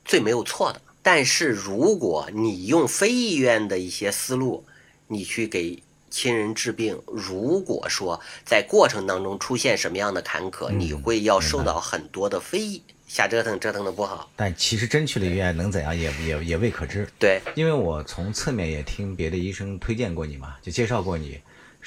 [0.04, 0.82] 最没有错的。
[1.00, 4.64] 但是如果你用非医院的一些思路，
[5.06, 14.30] 你去给亲人治病，如果说在过程当中出现什么样的坎坷，嗯你会要受到很多的非议，瞎折腾折腾的不好。
[14.34, 17.06] 但其实真去了医院能怎样也也也未可知。
[17.18, 21.38] 对因为我从侧面也听别的医生推荐过你嘛，就介绍过你，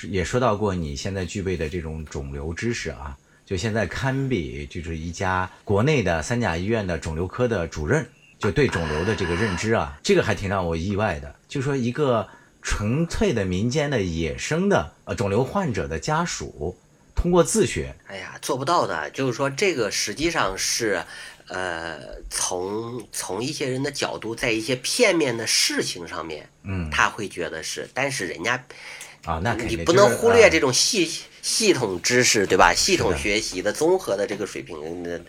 [0.04, 8.06] 也说到过你现在具备的这种肿瘤知识啊，就现在堪比就是一家国内的三甲医院的肿瘤科的主任，
[8.38, 11.34] 就对肿瘤的这个认知啊，这个还挺让我意外的。
[11.48, 12.28] 就说一个
[12.62, 16.78] 纯粹的民间的野生的呃肿瘤患者的家属，
[17.16, 19.10] 通过自学，哎呀，做不到的。
[19.10, 21.04] 就是说，这个实际上是，
[21.48, 22.00] 呃，
[22.30, 28.64] 从从一些人的角度，在一些片面的事情上面，嗯他会觉得是，但是人家
[29.24, 31.10] 啊，那肯你定就是不能忽略呃这种系
[31.42, 32.74] 系统知识，对吧？
[32.76, 35.22] 系统学习的综合的这个水平的。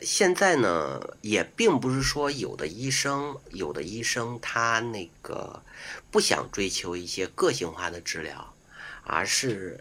[0.00, 5.60] 现在呢，也并不是说有的医生，有的医生他那个
[6.10, 8.54] 不想追求一些个性化的治疗，
[9.02, 9.80] 而是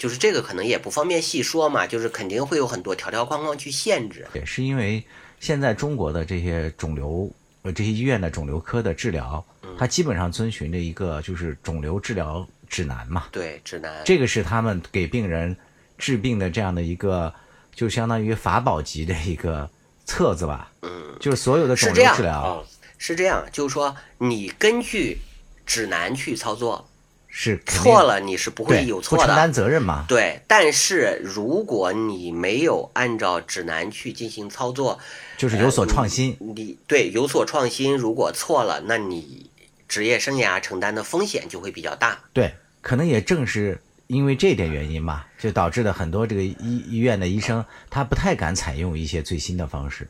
[0.00, 4.26] 就是这个可能也不方便细说嘛，就是肯定会有很多条条框框去限制。
[4.32, 5.04] 对是因为
[5.40, 13.26] 现在中国的这些肿瘤呃这些医院的肿瘤科的治疗，嗯它基本上遵循着一个就是肿瘤治疗指南嘛。
[13.30, 13.92] 对，指南。
[14.06, 15.54] 这个是他们给病人
[15.98, 17.30] 治病的这样的一个，
[17.74, 19.68] 就相当于法宝级的一个
[20.06, 20.72] 册子吧。
[20.80, 25.18] 嗯，就是所有的肿瘤治疗哦，是这样，就是说你根据
[25.66, 26.88] 指南去操作，
[27.30, 29.22] 是错了你是不会有错的。
[29.22, 30.04] 不承担责任嘛。
[30.08, 34.98] 对，但是如果你没有按照指南去进行操作，
[35.38, 36.36] 就是有所创新。
[36.40, 39.48] 你对有所创新，如果错了，那你
[39.88, 42.18] 职业生涯承担的风险就会比较大。
[42.32, 46.56] 对，可能也正是因为这点原因吧，就导致了很多这个医
[46.88, 50.08] 医院的医生他不太敢采用一些最新的方式，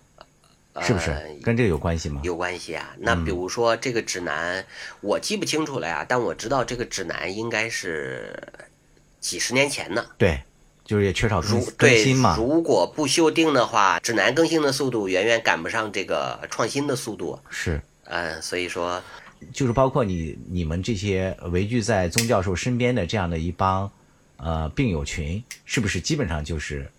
[0.83, 1.23] 是不是呃？
[1.43, 2.21] 跟这个有关系吗？
[2.25, 2.95] 有关系啊。
[2.99, 4.65] 那比如说这个指南，
[5.01, 8.43] 我记不清楚了呀，但我知道这个指南应该是
[9.21, 10.07] 几十年前的。
[10.19, 10.41] 对，
[10.85, 12.37] 就是也缺少更更新嘛。
[12.37, 17.39] 如果不修订的话，指南更新的速度远远赶不上这个创新的速度。
[17.51, 19.03] 是，嗯，所以说，
[19.53, 23.91] 就是包括你你们这些围聚在宗教授身边的这样的一帮
[24.37, 26.91] 呃病友群，是不是基本上就是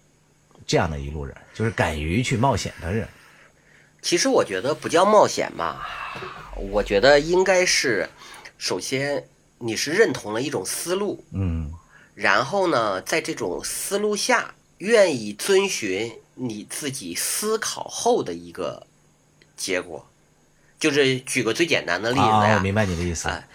[0.65, 3.08] 这样的一路人，就是敢于去冒险的人？
[4.02, 5.88] 其实我觉得不叫冒险吧，
[6.56, 8.10] 我觉得应该是，
[8.58, 9.28] 首先
[9.60, 11.72] 你是认同了一种思路，嗯，
[12.16, 18.88] 然后呢，在这种思路下，愿意遵循你自己思考后的一个
[19.56, 20.08] 结果。
[20.80, 23.48] 就是举个最简单的例子啊，呀，我明白你的意思哎，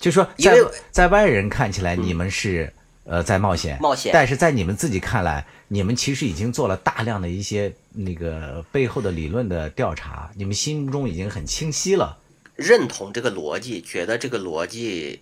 [0.00, 2.72] 就说在因为在外人看起来你们是、
[3.06, 12.18] 呃在冒险，冒险但是在你们自己看来，你们其实已经做了大量的一些那个背后的理论的调查，你们心中已经很清晰了。
[12.56, 15.20] 认同这个逻辑，觉得这个逻辑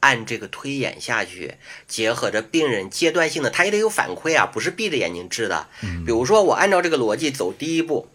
[0.00, 1.54] 按这个推演下去，
[1.88, 5.66] 结合着病人阶段性的，他也得有反馈啊，不是闭着眼睛治的。
[5.80, 8.08] 比如说我按照这个逻辑走第一步，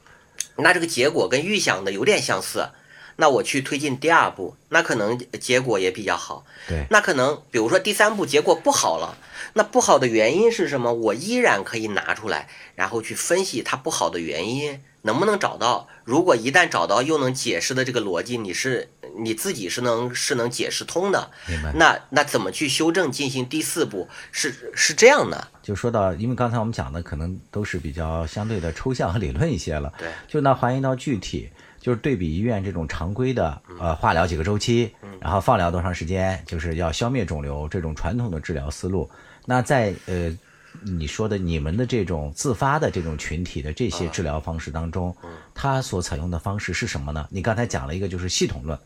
[0.58, 2.70] 那这个结果跟预想的有点相似，
[3.22, 6.44] 那我去推进第二步，那可能结果也比较好。
[6.68, 9.16] 对，那可能比如说第三步结果不好了，
[9.54, 10.92] 那不好的原因是什么？
[10.92, 15.88] 我依然可以拿出来，然后去分析它不好的原因，能不能找到？
[16.04, 18.90] 如果一旦找到又能解释的这个逻辑，你是
[19.24, 21.72] 你自己是能是能解释通的，明白。
[21.76, 24.10] 那那怎么去修正进行第四步？
[24.32, 31.50] 是是这样的，就说到，因为刚才我们讲的可能都是比较相对的抽象和理论一些了，对，就那还原到具体，
[31.82, 34.90] 就是对比医院这种常规的呃化疗几个周期，
[35.20, 39.10] 然后放疗多长时间，就是要消灭肿瘤这种传统的治疗思路。
[39.46, 40.38] 那在呃
[40.84, 45.14] 你说的你们的这种自发的这种群体的这些治疗方式当中，
[45.54, 47.28] 它所采用的方式是什么呢？
[47.30, 48.78] 你刚才讲了一个就是系统论，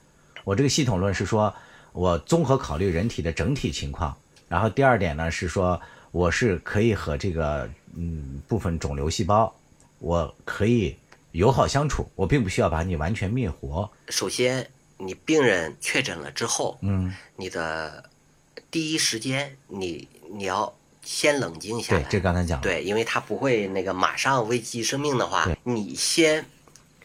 [0.43, 1.53] 我这个系统论是说
[1.91, 4.15] 我综合考虑人体的整体情况，
[4.47, 5.79] 然后第二点呢是说
[6.11, 9.53] 我是可以和这个嗯部分肿瘤细胞，
[9.99, 10.95] 我可以
[11.37, 13.91] 友好相处，我并不需要把你完全灭活。
[14.09, 18.09] 首先你病人确诊了之后，嗯，你的
[18.71, 26.45] 第一时间你你要先冷静下来对，，这刚才讲了，对，因为他不会那个马上危及生命的话，你先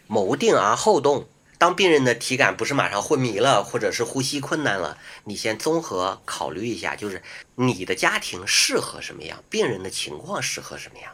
[0.06, 1.26] 谋定而后动。
[1.58, 7.22] 当病人的体感不是马上昏迷了，或者是呼吸困难了，你先综合考虑一下，就是
[7.56, 11.12] 你的家庭适合什么样，病人的情况适合什么样，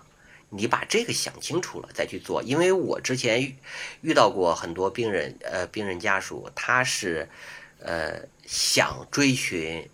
[0.49, 2.43] 你把这个想清楚了再去做。
[2.43, 3.57] 因为我之前
[4.01, 7.29] 遇到过很多病人，呃，病人家属他是，
[7.81, 9.89] 呃，想追寻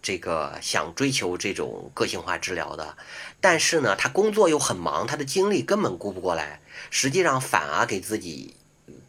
[0.00, 2.96] 这个想追求这种个性化治疗的，
[3.40, 8.54] 但是呢，他工作又很忙，他的精力根本顾不过来，实际上反而给自己、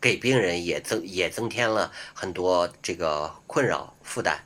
[0.01, 4.43] 给病人也增也增添了很多这个困扰负担。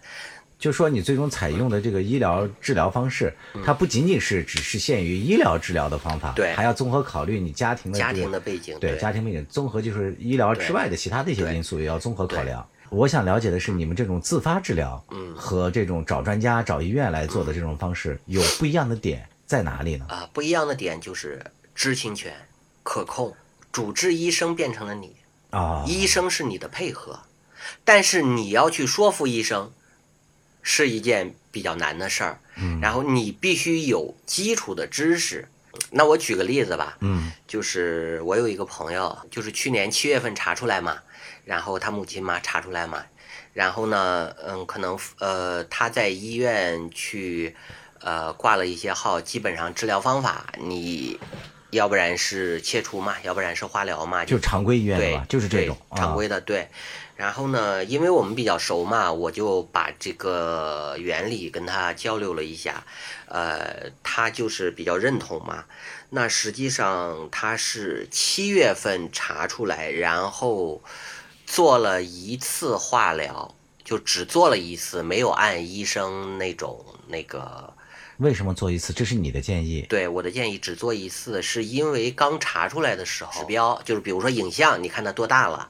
[0.63, 3.33] 就说你最终采用的这个医疗治疗方式，
[3.65, 12.65] 它不仅仅是只是限于医疗治疗的方法，嗯对还要综合考虑你家庭的家庭的背景，对家庭背景，综合就是医疗之外的其他的一些因素也要综合考量。
[12.89, 15.35] 我想了解的是，你们这种自发治疗，嗯。
[15.35, 20.05] 和这种找专家、找医院来做的这种方式有不一样的点在哪里呢？
[20.07, 21.45] 啊，不一样的点就是
[21.75, 22.33] 知情权、
[22.83, 23.35] 可控，
[23.69, 25.13] 主治医生变成了你，
[25.49, 27.19] 啊，医生是你的配合，
[27.83, 29.71] 但是你要去说服医生，
[30.63, 32.39] 是一件比较难的事儿。
[32.55, 35.47] 嗯然后你必须有基础的知识。
[35.89, 40.99] 那我举个例子吧，嗯就是我有一个朋友，就是去年七月份查出来嘛，
[41.45, 43.03] 然后他母亲嘛查出来嘛，
[43.53, 47.55] 然后呢，嗯，可能呃他在医院去
[48.01, 51.19] 呃挂了一些号，基本上治疗方法你
[51.71, 56.67] 要不然是切除嘛，要不然是化疗嘛，就常规医院的对吧，就是这种常啊规的对。
[57.15, 62.83] 然后呢，因为我们比较熟嘛，我就把这个原理跟他交流了一下，
[63.27, 65.65] 呃，他就是比较认同嘛。
[66.09, 70.81] 那实际上他是七月份查出来，然后
[71.45, 77.73] 做了一次化疗，就只做了一次，没有按医生那种那个。
[78.17, 78.93] 为什么做一次？
[78.93, 79.85] 这是你的建议。
[79.89, 85.69] 对我的建议，只做一次，是因为刚查出来的时候，指标就是比如说影像，你看它多大了，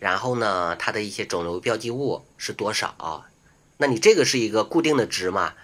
[0.00, 3.26] 然后呢，它的一些肿瘤标记物是多少，
[3.76, 5.54] 那你这个是一个固定的值嘛，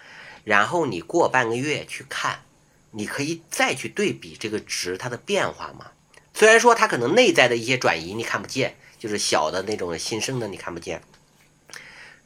[0.45, 2.43] 然后你过半个月去看，
[2.91, 5.87] 你可以再去对比这个值它的变化嘛。
[6.33, 11.01] 虽然说它可能内在的一些转移你看不见，就是小的那种新生的你看不见。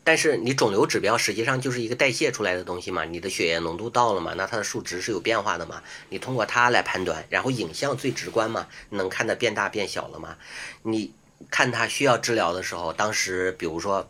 [0.04, 10.38] 但是你肿瘤指标实际上就是一个代谢出来的东西嘛，你的血液浓度到了嘛，那它的数值是有变化的嘛，你通过它来判断，然后影像最直观嘛，能看得变大变小了嘛，
[10.82, 11.14] 你
[11.50, 14.10] 看他需要治疗的时候，当时比如说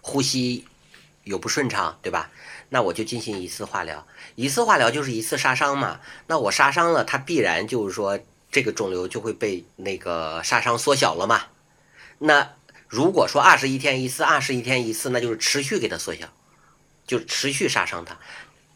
[0.00, 0.64] 呼吸
[1.24, 2.30] 有不顺畅，对吧？
[2.68, 8.18] 那我就进行一次化疗，一次化疗就是一次杀伤嘛，那我杀伤了，它必然就是说
[8.50, 11.42] 这个肿瘤就会被那个杀伤缩小了嘛，
[12.18, 12.52] 那。
[12.92, 16.26] 如果说二十一天一次，二十一天一次，那就是持续给它缩小，
[17.06, 18.18] 就持续杀伤它。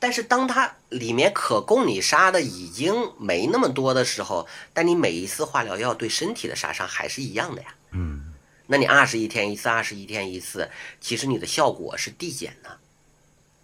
[0.05, 7.68] 但是当它里面可供你杀的已经没那么多的时候，但你每一次化疗药对身体的杀伤还是一样的呀。
[7.92, 8.34] 嗯，
[8.66, 10.68] 那你二十一天一次，二十一天一次，
[11.00, 12.76] 其实你的效果是递减的，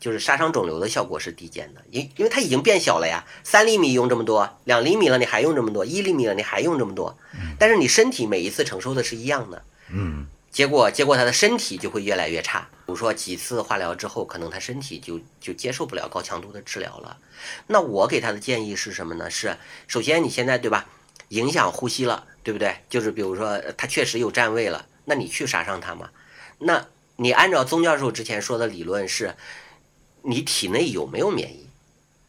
[0.00, 3.26] 就是杀伤肿瘤的效果是递减的，因因为它已经变小了呀。
[3.44, 7.18] 三厘米用这么多，两厘米了你还用这么多，一厘米了你还用这么多，
[7.58, 9.62] 但是你身体每一次承受的是一样的。
[9.90, 10.26] 嗯。
[10.50, 12.68] 结果，结果他的身体就会越来越差。
[12.90, 17.18] 比如说几次化疗之后，可能他身体就就接受不了高强度的治疗了。
[17.68, 19.30] 那我给他的建议是什么呢？
[19.30, 20.88] 是首先你现在对吧，
[21.28, 22.78] 影响呼吸了，对不对？
[22.88, 26.10] 就是比如说他确实有占位了，那你去杀伤他嘛？
[26.58, 26.84] 那
[27.14, 29.36] 你按照宗教授之前说的理论是，
[30.22, 31.68] 你体内有没有免疫，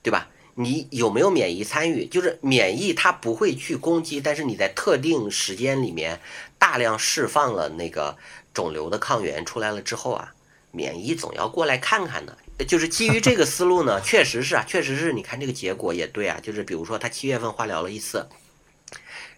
[0.04, 0.28] 对吧？
[0.54, 2.06] 你有没有免疫参与？
[2.06, 6.22] 就是免疫它不会去攻击，但是你在特定时间里面
[6.60, 8.16] 大量释放了那个
[8.54, 10.36] 肿瘤的抗原出来了之后啊，
[10.72, 12.38] 免疫总要过来看看的。
[12.68, 16.40] 就是基于这个思路呢， 确实是啊，确实是你看这个结果也对啊。
[16.42, 18.28] 就是比如说他七月份化疗了一次，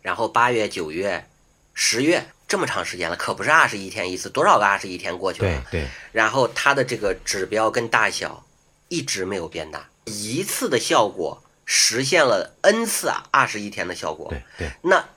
[0.01, 1.25] 然后八月、九月、
[1.73, 5.63] 十月这么长时间了，可不是二十一天一次，多少个二十一天过去了？
[5.71, 5.88] 对对。
[6.11, 8.45] 然后他的这个指标跟大小
[8.89, 9.89] 一直没有变大。
[10.05, 14.27] 一次的效果实现了 n 次啊，二十一天的效果。
[14.29, 15.07] 对对，那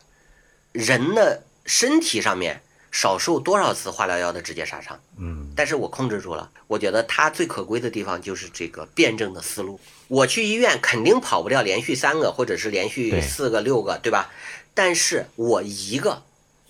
[0.70, 2.62] 人的身体上面
[2.96, 4.98] 少受多少次化疗药的直接杀伤？
[5.18, 6.50] 嗯，但是我控制住了。
[6.66, 9.78] 我觉得它最可贵的地方就是这个辩证的思路。
[10.08, 14.30] 我去医院肯定跑不掉连续三个，或者是连续四个、六个，对吧？
[14.72, 16.22] 但是我一个。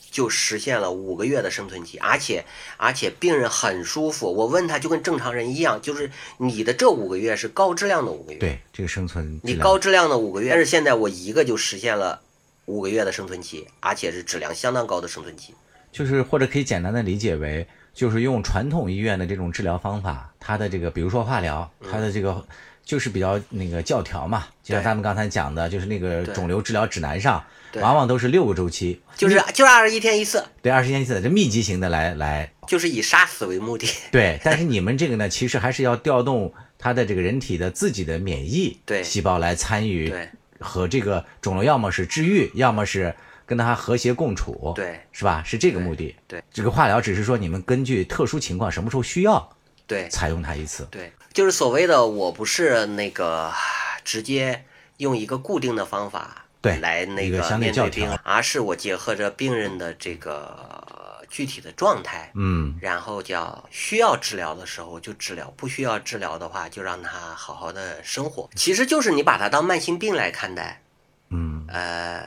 [0.09, 2.47] 就实现了五个月的生存期，而且
[2.79, 4.33] 而且病人很舒服。
[4.33, 8.39] 我问他就跟正常人一样，就是你的这五个月是高质量的五个月。
[8.39, 12.23] 对，这个生存你高质量的五个月，但是现在我一个就实现了
[12.65, 15.55] 五个月的生存期，而且是质量相当高的生存期。
[15.97, 22.45] 就是或者可以简单的理解为，就是用传统医院的这种治疗方法，它的这个比如说化疗，它的这个。
[22.87, 27.45] 就是比较那个教条嘛，就像咱们刚才讲的，就是那个肿瘤治疗指南上，
[27.81, 33.89] 往往都是六个周期，就是就是二十一天一次，对，二十一天一次，这密集型的来来，就是以杀死为目的。
[34.13, 40.29] 对，但是你们这个呢，其实还是要调动他的这个人体的自己的免疫细胞来参与，对，
[40.61, 43.13] 和这个肿瘤要么是治愈，要么是
[43.47, 45.43] 跟他和谐共处，对，是吧？
[45.47, 46.15] 是这个目的。
[46.27, 51.13] 对，这个化疗只是说你们根据特殊情况什么时候需要，对，采用它一次，对。
[51.33, 53.53] 就是所谓的，我不是那个
[54.03, 54.65] 直接
[54.97, 68.49] 用一个固定的方法对来那个面对病人，而是我结合着病人的这个具体的状态，嗯，然后叫需要治疗的时候就治疗，不需要治疗的话就让他好好的生活。
[68.57, 70.81] 其实就是你把它当慢性病来看待，
[71.29, 72.27] 嗯，呃，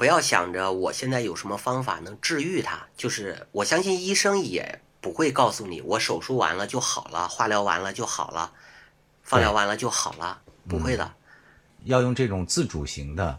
[0.00, 4.80] 不要想着我现在有什么方法能治愈它，就是我相信医生也。
[5.02, 8.50] 不会告诉你，我手术完了就好了，化疗完了就好了，
[9.22, 11.12] 放疗完了就好了，不会的。
[11.84, 13.38] 要用这种自主型的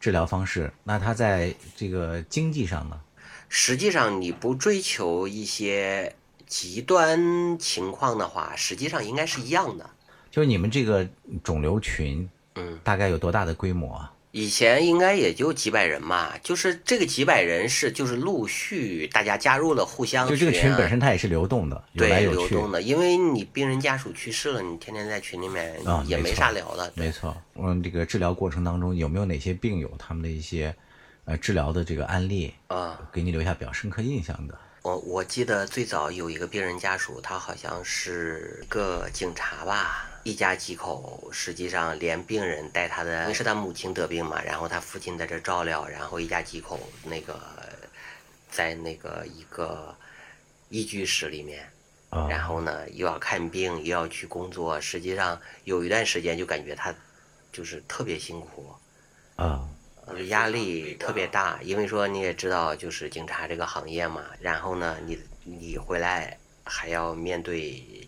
[0.00, 3.00] 治疗方式，那它在这个经济上呢？
[3.48, 9.88] 实际上，你不追求一些极端情况的话，实际上应该是一样的。
[10.30, 11.08] 就是你们这个
[11.44, 14.12] 肿瘤群，嗯，大概有多大的规模啊？
[14.32, 25.74] 以前应该也就几百人嘛，就是这个几百人是就是陆续大家加入了互相就这个群本身它也是流动的，对，流动的，因为你病人家属去世了，你天天在群里面
[26.06, 26.92] 也没啥聊的。
[26.94, 30.74] 没错，嗯，这个治疗过程当中有没有哪些病友他们的一些
[31.24, 34.58] 呃治疗的这个案例啊，给你留下比较深刻印象的？
[34.82, 47.40] 我我记得最早有一个病人家属，他好像是个警察吧，一家几口，实际上连病人带他的，因为是他母亲得病嘛，然后他父亲在这照料，然后一家几口那个
[48.50, 49.94] 在那个一个
[50.68, 51.70] 一居室里面，
[52.10, 52.26] 啊。
[52.28, 56.94] 然后呢又要看病又要去工作，实际上有一段时间就感觉他
[57.52, 58.74] 就是特别辛苦。
[59.36, 59.68] 啊。
[60.06, 67.60] 呃压力特别大，因为说你也知道，就是警察这个行业嘛，然后呢，你你回来还要面对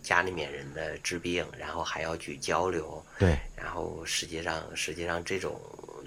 [0.03, 5.61] 家里面人的治病，然后还要去交流，对，然后实际上实际上这种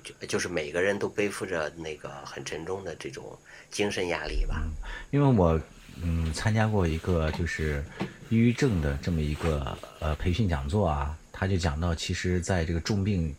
[0.04, 3.38] 就就是每个人都背负着那个很沉重的这种
[3.72, 4.62] 精神压力吧。
[5.12, 5.60] 因为我
[6.04, 7.84] 嗯参加过一个就是
[8.30, 13.34] 抑郁症的这么一个呃培训讲座啊，他就讲到，其实在这个重病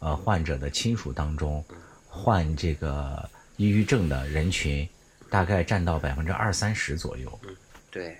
[0.00, 1.64] 呃患者的亲属当中，
[2.08, 4.88] 患这个抑郁症的人群
[5.30, 7.40] 大概占到百分之二三十左右。
[7.90, 8.16] 对，嗯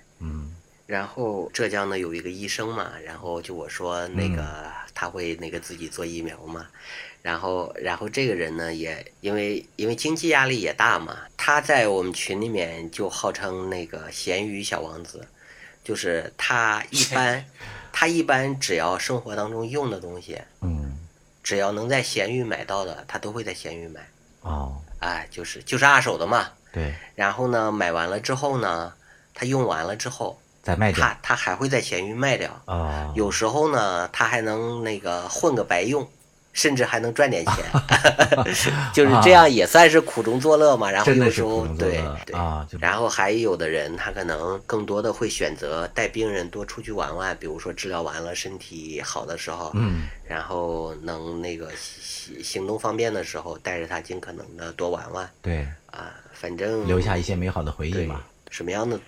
[0.85, 6.67] 然后浙江呢有一个医生嘛，然后就我说那个他会那个自己做疫苗嘛，
[7.21, 15.25] 然后然后这个人呢也因为因为经济压力也大嘛，他在我们群里面就号称那个咸鱼小王子，
[15.83, 17.45] 就是他一般
[17.93, 20.97] 他一般只要生活当中用的东西，嗯
[21.43, 24.07] 只要能在咸鱼买到的，他都会在咸鱼买，
[24.41, 26.49] 哦哎，就是就是二手的嘛。
[26.73, 28.93] 对，然后呢，买完了之后呢，
[29.33, 32.49] 他用完了之后，再卖掉他他还会在闲鱼卖掉。
[32.65, 36.07] 啊有时候呢，他还能那个混个白用，
[36.53, 37.55] 甚至还能赚点钱，
[38.93, 40.91] 就是这样也算是苦中作乐嘛。
[40.91, 58.21] 然后有时候对对啊然后还有的人他可能更多的会选择带病人多出去玩玩，比如说治疗完了身体好的时候，嗯然后能那个行行动方便的时候，带着他尽可能的多玩玩对，啊，反正留下一些美好的回忆对嘛。
[58.49, 58.99] 什么样的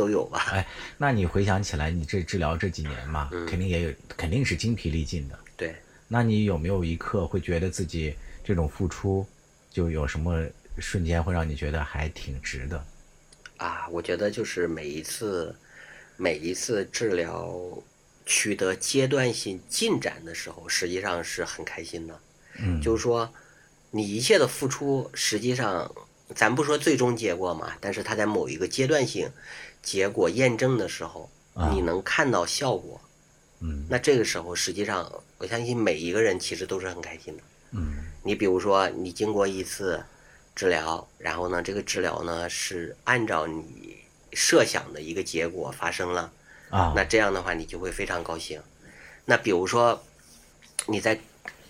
[0.00, 0.46] 都有吧。
[0.52, 5.38] 哎，那你回想起来，你这治疗这几年嘛，嗯肯定也有，肯定是精疲力尽的。
[5.58, 5.76] 对，
[6.08, 9.26] 那你有没有一刻会觉得自己这种付出，
[9.70, 10.42] 就有什么
[10.78, 12.82] 瞬间会让你觉得还挺值的？
[13.58, 15.54] 啊，我觉得就是每一次，
[16.16, 17.54] 每一次治疗
[18.24, 22.18] 取得阶段性进展的时候，实际上是很开心的。
[22.58, 23.30] 嗯，就是说，
[23.90, 25.94] 你一切的付出，实际上，
[26.34, 29.28] 咱不说最终结果嘛，但是它在某一个阶段性
[29.82, 33.00] 结果验证的时候，啊你能看到效果，
[33.60, 37.42] 嗯那这个时候，实际上，我相信每一个人其实都是很开心的。
[37.72, 40.04] 嗯你比如说，你经过一次
[40.54, 43.96] 治疗，然后呢，这个治疗呢是按照你
[44.32, 46.30] 设想的一个结果发生了，
[46.68, 48.60] 啊那这样的话你就会非常高兴。
[49.24, 50.02] 那比如说，
[50.86, 51.20] 你在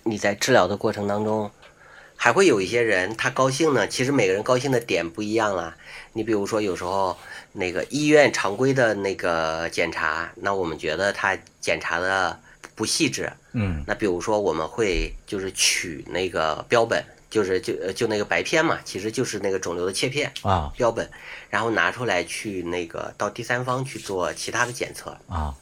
[0.02, 1.50] 你在治疗的过程当中，
[2.16, 5.76] 还会有一些人他高兴呢，其实每个人高兴的点不一样啦。
[6.14, 7.16] 你比如说，有时候
[7.52, 12.38] 那个医院常规的那个检查，那我们觉得他检查的
[12.74, 21.10] 不细致，嗯那比如说，我们会就是取那个标本，就是就呃就那个白片嘛，其实就是那个肿瘤的切片啊标本，
[21.48, 25.16] 然后拿出来去那个到第三方去做其他的检测。
[25.28, 25.54] 啊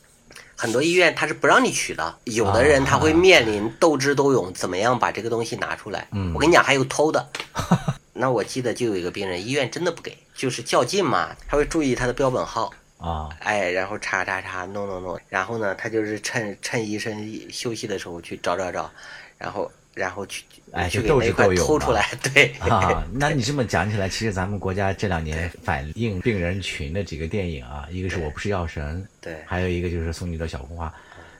[0.60, 6.08] 很多医院他是不让你取的，有的人他会面临斗智斗勇，怎么样把这个东西拿出来？
[6.10, 7.28] 嗯我跟你讲，还有偷的。
[8.18, 18.90] 那我记得就有一个病人，医院真的不给，就是较劲嘛，他会注意他的标本号，啊哎，然后查查查，弄弄弄，然后呢，他就是趁趁医生休息的时候去找找找，
[19.38, 23.06] 然后然后去哎就斗去给那块智斗勇偷出来，对，啊！
[23.14, 30.92] 那你这么讲起来，其实咱们国家这两年反映病人群的几个电影啊，一个是我不是药神，对还有一个就是送你的小红花。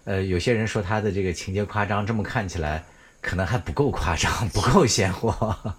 [0.04, 2.82] 呃，有些人说他的这个情节夸张，这么看起来
[3.20, 5.74] 可能还不够夸张，不够鲜活，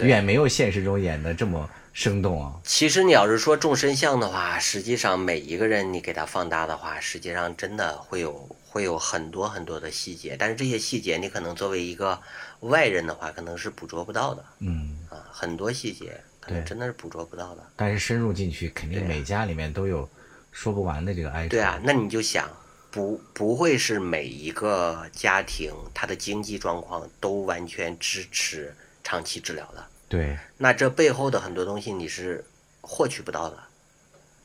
[0.00, 2.54] 远没有现实中演的这么生动啊。
[2.64, 8.32] 其实你要是说众生相的话，实际上每一个人你给他放大的话，实际上真的会有
[8.68, 12.20] 会有很多很多的细节，但是这些细节你可能作为一个
[12.60, 17.62] 外人的话，可能是捕捉不到的嗯，啊，很多细节可能真的是捕捉不到的。
[17.76, 20.08] 但是深入进去，肯定每家里面都有
[20.52, 21.50] 说不完的这个哀愁。
[21.50, 22.48] 对啊，那你就想，
[22.90, 32.44] 不不会是每一个家庭他的经济状况都完全支持长期治疗的，对，那这背后的很多东西你是
[32.80, 33.58] 获取不到的。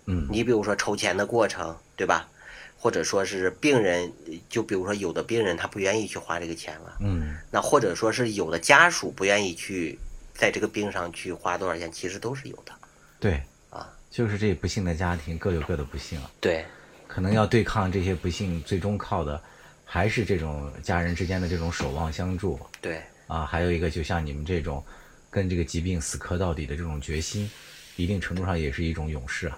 [0.08, 2.30] 嗯你比如说筹钱的过程，对吧？
[2.78, 4.12] 或者说是病人，
[4.48, 9.98] 就比如说有的病人他不愿意去花这个钱了，嗯，那或者说是有的家属不愿意去
[10.36, 12.72] 在这个病上去花多少钱，其实都是有的
[13.20, 13.42] 对，
[13.72, 13.92] 啊。
[14.12, 16.30] 就是这不幸的家庭各有各的不幸啊。
[16.40, 16.64] 对
[17.08, 19.42] 可能要对抗这些不幸，最终靠的
[19.84, 24.84] 还是这种家人之间的这种守望相助对啊，还有一个就像你们这种
[25.30, 27.50] 跟这个疾病死磕到底的这种决心
[27.96, 29.58] 一定程度上也是一种勇士啊。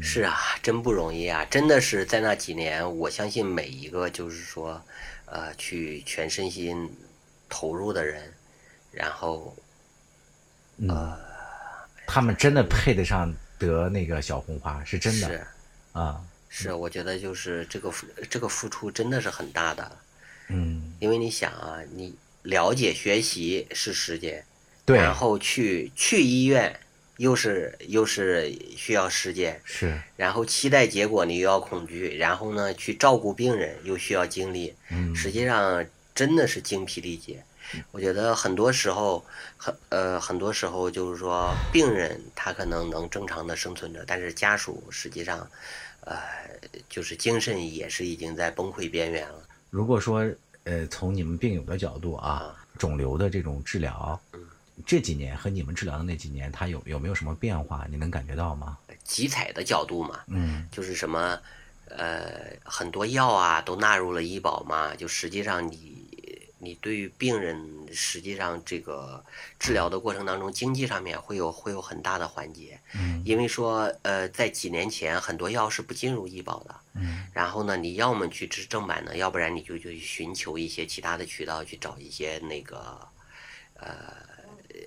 [0.00, 1.44] 是啊，真不容易啊！
[1.46, 4.80] 真的是在那几年，我相信每一个就是说，
[5.24, 6.88] 呃，去全身心
[7.48, 8.32] 投入的人，
[8.92, 9.56] 然后，
[10.88, 11.18] 呃，
[12.06, 15.46] 他们真的配得上得那个小红花，是真的是
[15.90, 16.24] 啊。
[16.48, 19.98] 是，我觉得就是这个付这个付出真的是很大的，
[20.46, 22.14] 嗯，因为你想啊，你
[22.48, 24.42] 了解学习是时间，
[24.86, 26.80] 对，然后去去医院
[27.18, 35.84] 又是又是需要时间，是，然后期待结果你又要恐惧，然后呢去照顾病人又需要精力，嗯，实际上
[36.14, 37.44] 真的是精疲力竭。
[37.90, 39.22] 我觉得很多时候
[39.58, 45.46] 很呃很多时候就是说病人他可能能正常的生存着，但是家属实际上
[46.00, 46.16] 呃
[46.88, 49.42] 就是精神也是已经在崩溃边缘了。
[49.68, 50.24] 如果说
[50.68, 54.40] 呃从你们病友的角度啊，肿瘤的这种治疗，嗯。
[54.86, 57.84] 这几年和你们治疗的那几年，它有有没有什么变化？
[57.90, 58.78] 你能感觉到吗？
[59.02, 60.68] 集采的角度嘛，嗯。
[60.70, 61.36] 就是什么，
[61.88, 66.06] 呃，很多药啊都纳入了医保嘛，就实际上你
[66.58, 67.60] 你对于病人
[67.92, 69.24] 实际上这个
[69.58, 73.20] 治疗的过程当中，经济上面会有会有很大的缓解，嗯。
[73.24, 82.98] 因为说呃在几年前很多药是不进入医保的，嗯然后呢你要么去吃正版的，要不然你就就去寻求一些其他的渠道去找一些那个
[83.74, 84.14] 呃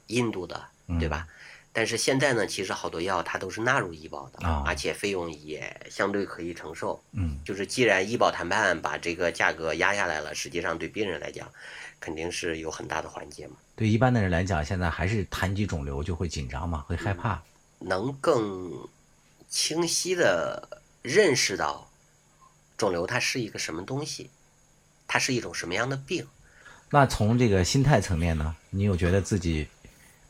[0.08, 0.64] 印度的，
[1.00, 1.28] 对吧？
[1.74, 7.02] 但是现在呢，其实好多药它都是纳入医保的，啊而且费用也相对可以承受。
[7.14, 11.50] 嗯就是既然医保谈判把这个价格压下来了，实际上对病人来讲，
[12.00, 13.56] 肯定是有很大的缓解嘛。
[13.78, 17.42] 对一般的人来讲，现在还是谈及肿瘤就会紧张嘛，会害怕。
[17.80, 18.70] 能更
[19.50, 21.90] 清晰的认识到
[22.82, 24.32] 肿瘤它是一个什么东西，
[25.06, 26.26] 它是一种什么样的病。
[26.90, 29.68] 那从这个心态层面呢，你有觉得自己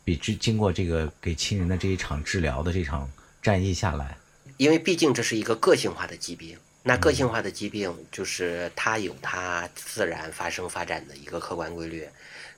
[0.04, 3.10] 比之经过这个给亲人的这一场治疗的这场
[3.42, 4.18] 战役下来，
[4.58, 12.06] 因为毕竟这是一个个性化的疾病，那个性化的疾病就是它有它自然发生发展的一个客观规律，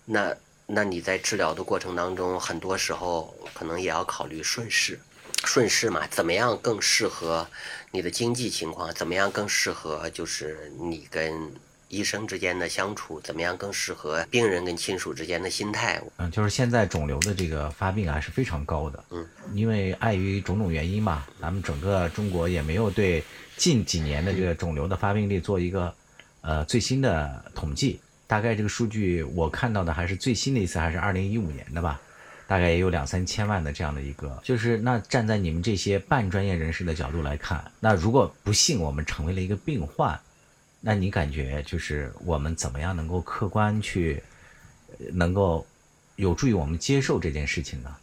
[0.05, 0.35] 那
[0.65, 4.99] 那你在治疗的过程当中，很多时候可能也要考虑顺势，
[5.43, 7.47] 顺势嘛，怎么样更适合
[7.91, 11.51] 你的经济情况，怎么样更适合就是你跟
[11.89, 23.23] 医生之间的相处，怎么样更适合病人跟亲属之间的心态，嗯，就是现在肿瘤的这个发病啊是非常高的，嗯，因为碍于种种原因嘛，咱们整个中国也没有对
[23.57, 25.93] 近几年的这个肿瘤的发病率做一个
[26.41, 32.01] 呃最新的统计，大概这个数据我看到的还是最新的一次还是二零一五年的吧，
[32.47, 40.19] 大概也有两三千万的这样的一个，就是那站在你们这些半专业人士的角度来看，那如果不幸我们成为了一个病患，
[40.81, 44.21] 那你感觉就是我们怎么样能够客观去，
[45.13, 45.65] 能够
[46.17, 47.95] 有助于我们接受这件事情呢？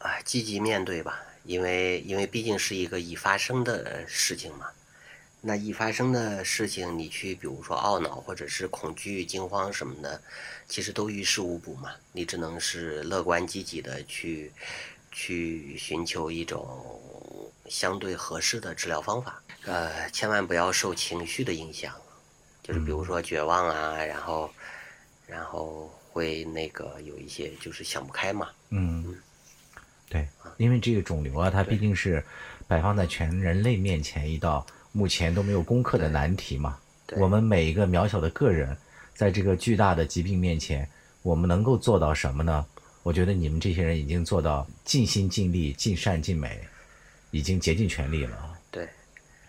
[0.00, 4.66] 啊，积极面对吧，因为因为毕竟是一个已发生的事情嘛。
[5.46, 10.18] 那一发生的事情，你去比如说懊恼或者是恐惧、惊慌什么的，
[10.66, 11.90] 其实都于事无补嘛。
[12.12, 14.50] 你只能是乐观积极的去
[15.12, 16.66] 去寻求一种
[17.68, 19.42] 相对合适的治疗方法。
[19.66, 21.94] 呃，千万不要受情绪的影响，
[22.62, 24.50] 就是比如说绝望啊，然后
[25.26, 28.48] 然后会那个有一些就是想不开嘛。
[28.70, 29.14] 嗯，
[30.08, 30.26] 对，
[30.56, 32.24] 因为这个肿瘤啊，它毕竟是
[32.66, 36.78] 摆放在全人类面前一道目前都没有攻克的难题嘛。
[37.16, 38.74] 我们每一个渺小的个人，
[39.12, 40.88] 在这个巨大的疾病面前，
[41.22, 42.64] 我们能够做到什么呢？
[43.02, 46.58] 我觉得你们这些人已经做到尽心尽力、尽善尽美，
[47.32, 48.58] 已经竭尽全力了。
[48.70, 48.88] 对。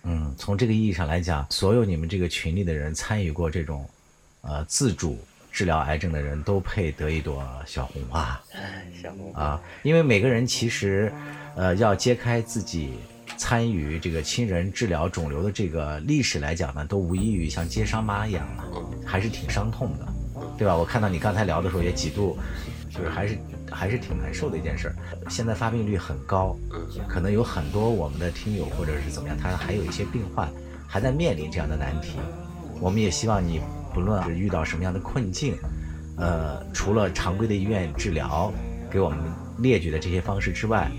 [0.04, 3.88] 嗯，从这个意义上来讲，所有你们这个群里的人参与过这种，
[4.41, 5.18] 呃，自主
[5.52, 8.39] 治疗癌症的人都配得一朵小红花
[9.02, 9.62] 小红花啊！
[9.84, 11.12] 因为每个人其实，
[11.56, 13.00] 呃，要揭开自己
[13.38, 18.63] 参与这个亲人治疗肿瘤的这个历史来讲呢，都无异于像接伤疤一样了，
[19.05, 20.07] 还是挺伤痛的，
[20.57, 20.76] 对吧？
[20.76, 22.38] 我看到你刚才聊的时候也几度，
[22.89, 23.38] 就是还是
[23.69, 24.95] 还是挺难受的一件事儿。
[25.30, 26.55] 现在发病率很高，
[27.07, 30.49] 可能有很多我们的听友或者是怎么样，他还有一些病患
[30.88, 32.13] 还在面临这样的难题。
[32.80, 33.61] 我们也希望你
[33.93, 35.55] 不论是遇到什么样的困境，
[36.17, 38.51] 呃，除了常规的医院治疗
[38.89, 39.19] 给我们
[39.59, 40.91] 列举的这些方式之外，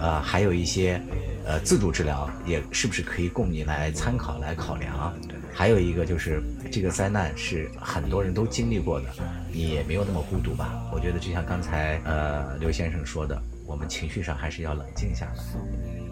[0.00, 1.00] 呃，还有一些
[1.44, 5.14] 呃自主治疗，也是不是可以供你来参考来考量？
[5.52, 9.06] 还有一个就是这个灾难是很多人都经历过的，
[9.52, 10.88] 你也没有那么孤独吧？
[10.92, 15.42] 我觉得就像刚才呃刘先生说的，我们情绪上还是要冷静下来，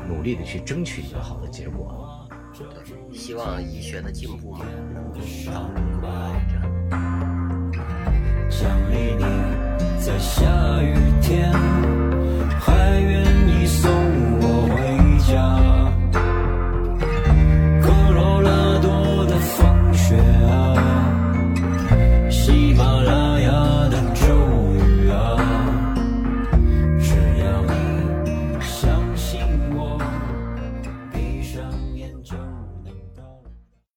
[0.08, 2.28] 努力的去争取一个好的结果。
[2.52, 2.66] 对，
[3.16, 5.20] 希望医学的进步嘛，能够
[8.90, 9.24] 你你
[10.04, 11.52] 在下雨天。
[15.28, 15.77] 家。